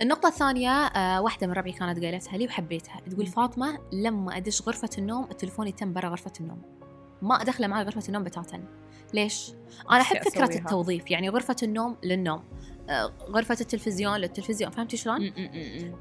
النقطة 0.01 0.29
الثانية 0.29 0.71
آه 0.71 1.21
واحدة 1.21 1.47
من 1.47 1.53
ربعي 1.53 1.73
كانت 1.73 2.05
قالتها 2.05 2.37
لي 2.37 2.47
وحبيتها 2.47 3.01
تقول. 3.11 3.27
فاطمة 3.27 3.79
لما 3.93 4.37
أدش 4.37 4.63
غرفة 4.63 4.91
النوم 4.99 5.25
التليفون 5.25 5.67
يتم 5.67 5.93
برا 5.93 6.09
غرفة 6.09 6.33
النوم 6.41 6.63
ما 7.23 7.43
أدخله 7.43 7.67
معي 7.67 7.85
غرفة 7.85 8.03
النوم 8.09 8.25
بتاتا 8.25 8.63
ليش؟ 9.15 9.53
أنا 9.91 10.01
أحب 10.01 10.17
أشياء 10.17 10.31
فكرة 10.33 10.45
أسويها. 10.45 10.59
التوظيف 10.61 11.11
يعني 11.11 11.29
غرفة 11.29 11.57
النوم 11.63 11.97
للنوم 12.05 12.45
آه 12.91 13.13
غرفة 13.31 13.57
التلفزيون 13.61 14.17
للتلفزيون 14.17 14.71
فهمتي 14.71 14.97
شلون؟ 14.97 15.31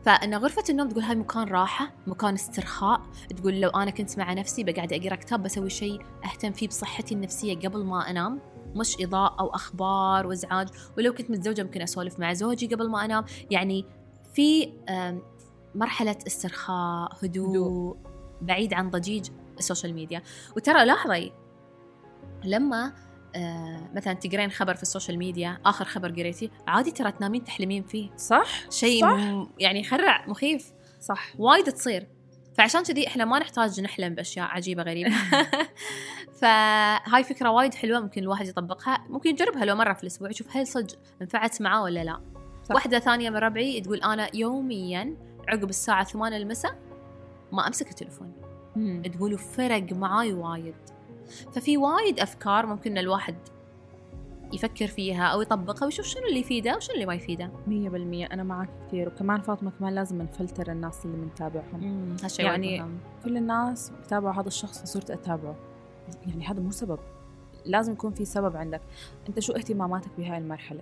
فإن 0.06 0.36
غرفة 0.36 0.63
النوم 0.69 0.89
تقول 0.89 1.03
هاي 1.03 1.15
مكان 1.15 1.47
راحة 1.47 1.91
مكان 2.08 2.34
استرخاء 2.34 3.01
تقول 3.38 3.62
لو 3.62 3.69
أنا 3.69 3.91
كنت 3.91 4.17
مع 4.17 4.34
نفسي 4.34 4.63
بقعد 4.63 4.93
أقرأ 4.93 5.15
كتاب 5.15 5.43
بسوي 5.43 5.69
شيء 5.69 6.01
أهتم 6.25 6.51
فيه 6.51 6.67
بصحتي 6.67 7.15
النفسية 7.15 7.56
قبل 7.56 7.84
ما 7.84 8.10
أنام 8.10 8.39
مش 8.75 8.95
إضاءة 9.01 9.39
أو 9.39 9.47
أخبار 9.49 10.27
وإزعاج 10.27 10.67
ولو 10.97 11.13
كنت 11.13 11.32
متزوجة 11.32 11.63
ممكن 11.63 11.82
أسولف 11.82 12.19
مع 12.19 12.34
زوجي 12.34 12.67
قبل 12.67 12.89
ما 12.89 13.06
أنام 13.06 13.25
يعني 13.51 13.86
في 14.34 14.73
آم، 14.89 15.21
مرحلة 15.75 16.15
استرخاء 16.27 17.17
هدوء, 17.23 17.49
هدوء. 17.49 17.97
بعيد 18.41 18.73
عن 18.73 18.89
ضجيج 18.89 19.30
السوشيال 19.60 19.93
ميديا. 19.93 20.22
وترى 20.56 20.86
لاحظي 20.86 21.32
لما 22.43 22.93
آه 23.36 23.89
مثلا 23.96 24.13
تقرين 24.13 24.50
خبر 24.52 24.74
في 24.76 24.84
السوشيال 24.84 25.17
ميديا 25.17 25.58
آخر 25.65 25.86
خبر 25.86 26.12
قريتيه 26.12 26.50
عادي 26.67 26.91
ترى 26.91 27.12
تنامين 27.12 27.43
تحلمين 27.43 27.84
فيه. 27.84 28.10
صح؟ 28.17 28.70
شيء 28.72 29.02
صح. 29.02 29.10
م- 29.17 29.48
يعني 29.60 29.80
يخرع 29.80 30.26
مخيف. 30.28 30.72
صح. 31.02 31.34
وايد 31.38 31.65
تصير. 31.65 32.08
فعشان 32.58 32.84
كذي 32.84 33.08
إحنا 33.08 33.26
ما 33.26 33.39
نحتاج 33.39 33.82
نحلم 33.82 34.15
بأشياء 34.15 34.46
عجيبة 34.48 34.84
غريبة. 34.84 35.12
فهاي 36.41 37.24
فكرة 37.24 37.50
وايد 37.50 37.74
حلوة 37.74 38.00
ممكن 38.00 38.22
الواحد 38.22 38.48
يطبقها. 38.48 39.06
ممكن 39.10 39.30
يجربها 39.30 39.65
لو 39.65 39.76
مرة 39.76 39.93
في 39.93 40.04
الأسبوع 40.04 40.30
يشوف 40.30 40.48
هل 40.58 40.67
صدق 40.67 40.98
نفعت 41.22 41.62
معاه 41.62 41.84
ولا 41.84 42.04
لا. 42.04 42.22
صح. 42.63 42.76
واحدة 42.76 43.00
ثانية 43.00 43.30
من 43.30 43.38
ربعي 43.38 43.82
تقول 43.82 43.98
أنا 44.02 44.30
يوميا 44.36 45.17
عقب 45.48 45.70
الساعة 45.70 46.04
8 46.04 46.38
المساء 46.38 46.80
ما 47.52 47.67
أمسك 47.67 47.89
التليفون. 47.89 48.34
مم. 48.78 49.02
تقول 49.02 49.38
فرق 49.38 49.94
معاي 49.94 50.34
وايد. 50.34 50.76
ففي 51.52 51.78
وايد 51.78 52.20
أفكار 52.20 52.66
ممكن 52.66 52.98
الواحد 52.98 53.36
يفكر 54.54 54.88
فيها 54.88 55.24
أو 55.28 55.42
يطبقها 55.42 55.86
ويشوف 55.86 56.06
شنو 56.06 56.28
اللي 56.28 56.40
يفيده 56.40 56.76
وشنو 56.76 56.96
اللي 56.96 57.06
ما 57.06 57.16
يفيده؟ 57.16 57.52
100% 57.68 57.72
أنا 58.34 58.44
معك 58.44 58.70
كثير. 58.88 59.08
وكمان 59.08 59.42
فاطمة 59.42 59.72
كمان 59.80 59.96
لازم 59.96 60.22
نفلتر 60.22 60.72
الناس 60.72 61.06
اللي 61.06 61.18
بنتابعهم 61.18 62.16
يعني 62.46 62.80
مهم. 62.80 62.98
كل 63.24 63.38
الناس 63.38 63.92
بتابعوا 64.04 64.34
هذا 64.34 64.48
الشخص 64.48 64.82
فصرت 64.82 65.12
أتابعه. 65.12 65.56
يعني 66.28 66.46
هذا 66.46 66.60
مو 66.60 66.72
سبب. 66.72 67.00
لازم 67.66 67.94
يكون 67.94 68.12
في 68.12 68.26
سبب 68.26 68.56
عندك. 68.56 68.82
أنت 69.30 69.40
شو 69.40 69.54
اهتماماتك 69.54 70.10
بهاي 70.18 70.38
المرحلة؟ 70.38 70.82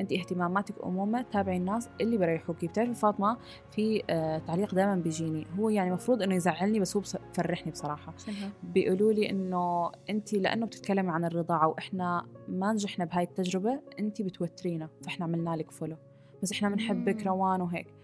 انت 0.00 0.12
اهتماماتك 0.12 0.74
عموما 0.82 1.22
تابعي 1.22 1.56
الناس 1.56 1.88
اللي 2.00 2.18
بريحوكي 2.18 2.66
بتعرفي 2.66 2.94
فاطمة؟ 2.94 3.36
في 3.70 4.02
آه 4.10 4.38
تعليق 4.38 4.74
دائما 4.74 4.94
بيجيني. 4.94 5.46
هو 5.58 5.68
يعني 5.68 5.88
المفروض 5.88 6.22
إنه 6.22 6.34
يزعلني 6.34 6.80
بس 6.80 6.96
هو 6.96 7.02
بفرحني 7.02 7.72
بصراحة. 7.72 8.14
بيقولوا 8.62 9.12
لي 9.12 9.30
إنه 9.30 9.90
أنت 10.10 10.32
لأنه 10.32 10.66
بتتكلمي 10.66 11.10
عن 11.10 11.24
الرضاعة 11.24 11.68
وإحنا 11.68 12.26
ما 12.48 12.72
نجحنا 12.72 13.04
بهاي 13.04 13.24
التجربة 13.24 13.80
أنت 13.98 14.22
بتوترينا 14.22 14.88
فإحنا 15.02 15.24
عملنا 15.24 15.56
لك 15.56 15.70
فولو 15.70 15.96
بس 16.42 16.52
إحنا 16.52 16.68
بنحبك 16.68 17.26
روان 17.26 17.60
وهيك. 17.60 17.94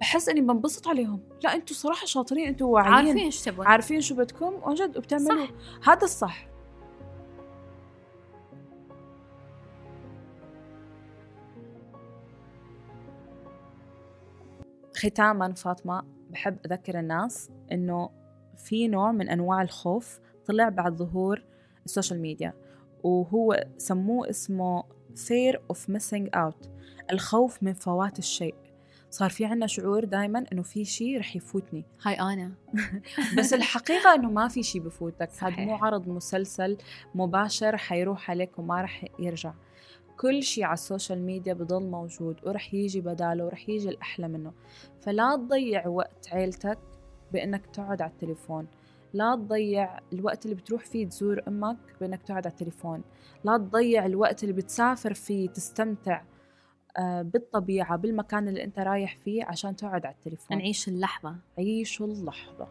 بحس 0.00 0.28
إني 0.28 0.40
بنبسط 0.40 0.88
عليهم. 0.88 1.20
لا 1.44 1.54
أنتم 1.54 1.74
صراحة 1.74 2.06
شاطرين 2.06 2.46
أنتم 2.46 2.66
واعيين. 2.66 2.94
عارفين 2.94 3.24
إيش 3.24 3.42
تبون. 3.42 3.66
عارفين 3.66 4.00
شو 4.00 4.14
بدكم 4.14 4.52
وجد 4.62 4.96
وبتعملوا. 4.96 5.46
هذا 5.84 6.02
الصح. 6.02 6.49
ختاما 15.00 15.52
فاطمة 15.52 16.02
بحب 16.30 16.58
أذكر 16.66 16.98
الناس 16.98 17.50
إنه 17.72 18.10
في 18.56 18.88
نوع 18.88 19.12
من 19.12 19.28
أنواع 19.28 19.62
الخوف 19.62 20.20
طلع 20.46 20.68
بعد 20.68 20.96
ظهور 20.96 21.44
السوشيال 21.84 22.20
ميديا 22.20 22.54
وهو 23.02 23.64
سموه 23.78 24.30
اسمه 24.30 24.82
fear 25.14 25.56
of 25.72 25.76
missing 25.76 26.28
out 26.36 26.68
الخوف 27.12 27.62
من 27.62 27.72
فوات 27.72 28.18
الشيء. 28.18 28.54
صار 29.10 29.30
في 29.30 29.44
عنا 29.44 29.66
شعور 29.66 30.04
دائما 30.04 30.44
إنه 30.52 30.62
في 30.62 30.84
شيء 30.84 31.18
رح 31.18 31.36
يفوتني. 31.36 31.84
هاي 32.04 32.20
أنا. 32.20 32.52
بس 33.38 33.54
الحقيقة 33.54 34.14
إنه 34.14 34.30
ما 34.30 34.48
في 34.48 34.62
شيء 34.62 34.82
بفوتك. 34.82 35.30
هذا 35.38 35.64
مو 35.64 35.74
عرض 35.74 36.08
مسلسل 36.08 36.78
مباشر 37.14 37.76
حيروح 37.76 38.30
عليك 38.30 38.58
وما 38.58 38.82
رح 38.82 39.04
يرجع. 39.18 39.52
كل 40.20 40.42
شيء 40.42 40.64
على 40.64 40.74
السوشيال 40.74 41.22
ميديا 41.22 41.54
بضل 41.54 41.82
موجود 41.82 42.36
ورح 42.46 42.74
يجي 42.74 43.00
بداله 43.00 43.44
ورح 43.44 43.68
يجي 43.68 43.88
الأحلى 43.88 44.28
منه. 44.28 44.52
فلا 45.00 45.36
تضيع 45.36 45.88
وقت 45.88 46.28
عيلتك 46.32 46.78
بأنك 47.32 47.66
تقعد 47.66 48.02
على 48.02 48.10
التليفون. 48.10 48.66
لا 49.12 49.34
تضيع 49.36 49.98
الوقت 50.12 50.44
اللي 50.44 50.56
بتروح 50.56 50.84
فيه 50.84 51.08
تزور 51.08 51.42
أمك 51.48 51.76
بأنك 52.00 52.22
تقعد 52.22 52.46
على 52.46 52.52
التليفون. 52.52 53.02
لا 53.44 53.56
تضيع 53.56 54.06
الوقت 54.06 54.42
اللي 54.42 54.54
بتسافر 54.54 55.14
فيه 55.14 55.48
تستمتع 55.48 56.22
آه، 56.98 57.22
بالطبيعة 57.22 57.96
بالمكان 57.96 58.48
اللي 58.48 58.64
أنت 58.64 58.78
رايح 58.78 59.16
فيه 59.16 59.44
عشان 59.44 59.76
تقعد 59.76 60.06
على 60.06 60.14
التليفون. 60.14 60.58
نعيش 60.58 60.88
اللحظة. 60.88 61.36
عيشوا 61.58 62.06
اللحظة. 62.06 62.68